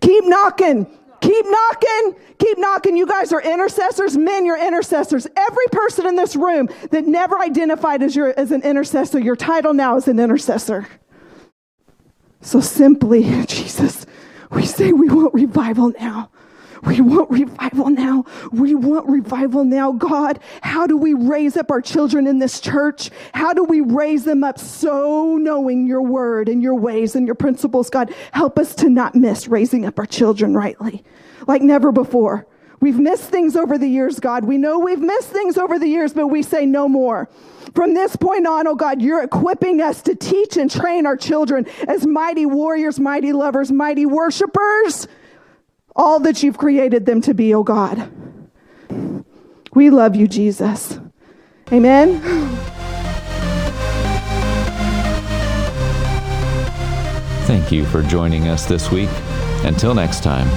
Keep 0.00 0.24
knocking. 0.24 0.86
Keep 1.20 1.46
knocking. 1.48 2.16
Keep 2.38 2.58
knocking. 2.58 2.96
You 2.96 3.06
guys 3.06 3.32
are 3.32 3.42
intercessors. 3.42 4.16
Men, 4.16 4.46
you're 4.46 4.58
intercessors. 4.58 5.26
Every 5.36 5.66
person 5.70 6.06
in 6.06 6.16
this 6.16 6.34
room 6.34 6.68
that 6.90 7.06
never 7.06 7.38
identified 7.38 8.02
as, 8.02 8.16
your, 8.16 8.38
as 8.38 8.50
an 8.50 8.62
intercessor, 8.62 9.18
your 9.18 9.36
title 9.36 9.74
now 9.74 9.96
is 9.96 10.08
an 10.08 10.18
intercessor. 10.18 10.86
So 12.40 12.60
simply, 12.60 13.22
Jesus, 13.46 14.06
we 14.50 14.64
say 14.64 14.92
we 14.92 15.08
want 15.08 15.34
revival 15.34 15.92
now. 15.98 16.30
We 16.82 17.00
want 17.00 17.30
revival 17.30 17.90
now. 17.90 18.24
We 18.52 18.74
want 18.74 19.08
revival 19.08 19.64
now. 19.64 19.92
God, 19.92 20.40
how 20.62 20.86
do 20.86 20.96
we 20.96 21.12
raise 21.12 21.56
up 21.56 21.70
our 21.70 21.82
children 21.82 22.26
in 22.26 22.38
this 22.38 22.60
church? 22.60 23.10
How 23.34 23.52
do 23.52 23.64
we 23.64 23.80
raise 23.80 24.24
them 24.24 24.42
up 24.42 24.58
so 24.58 25.36
knowing 25.36 25.86
your 25.86 26.02
word 26.02 26.48
and 26.48 26.62
your 26.62 26.74
ways 26.74 27.14
and 27.14 27.26
your 27.26 27.34
principles? 27.34 27.90
God, 27.90 28.14
help 28.32 28.58
us 28.58 28.74
to 28.76 28.88
not 28.88 29.14
miss 29.14 29.46
raising 29.46 29.84
up 29.84 29.98
our 29.98 30.06
children 30.06 30.54
rightly 30.54 31.04
like 31.46 31.62
never 31.62 31.92
before. 31.92 32.46
We've 32.80 32.98
missed 32.98 33.24
things 33.24 33.56
over 33.56 33.76
the 33.76 33.88
years, 33.88 34.18
God. 34.18 34.44
We 34.44 34.56
know 34.56 34.78
we've 34.78 35.00
missed 35.00 35.28
things 35.28 35.58
over 35.58 35.78
the 35.78 35.86
years, 35.86 36.14
but 36.14 36.28
we 36.28 36.42
say 36.42 36.64
no 36.64 36.88
more. 36.88 37.28
From 37.74 37.92
this 37.92 38.16
point 38.16 38.46
on, 38.46 38.66
oh 38.66 38.74
God, 38.74 39.02
you're 39.02 39.22
equipping 39.22 39.82
us 39.82 40.00
to 40.02 40.14
teach 40.14 40.56
and 40.56 40.70
train 40.70 41.04
our 41.04 41.16
children 41.16 41.66
as 41.86 42.06
mighty 42.06 42.46
warriors, 42.46 42.98
mighty 42.98 43.34
lovers, 43.34 43.70
mighty 43.70 44.06
worshipers 44.06 45.06
all 45.94 46.20
that 46.20 46.42
you've 46.42 46.58
created 46.58 47.06
them 47.06 47.20
to 47.22 47.34
be, 47.34 47.54
oh 47.54 47.62
God. 47.62 48.10
We 49.74 49.90
love 49.90 50.16
you, 50.16 50.26
Jesus. 50.26 50.98
Amen. 51.72 52.20
Thank 57.46 57.72
you 57.72 57.84
for 57.84 58.02
joining 58.02 58.48
us 58.48 58.66
this 58.66 58.90
week. 58.90 59.10
Until 59.64 59.94
next 59.94 60.22
time. 60.22 60.48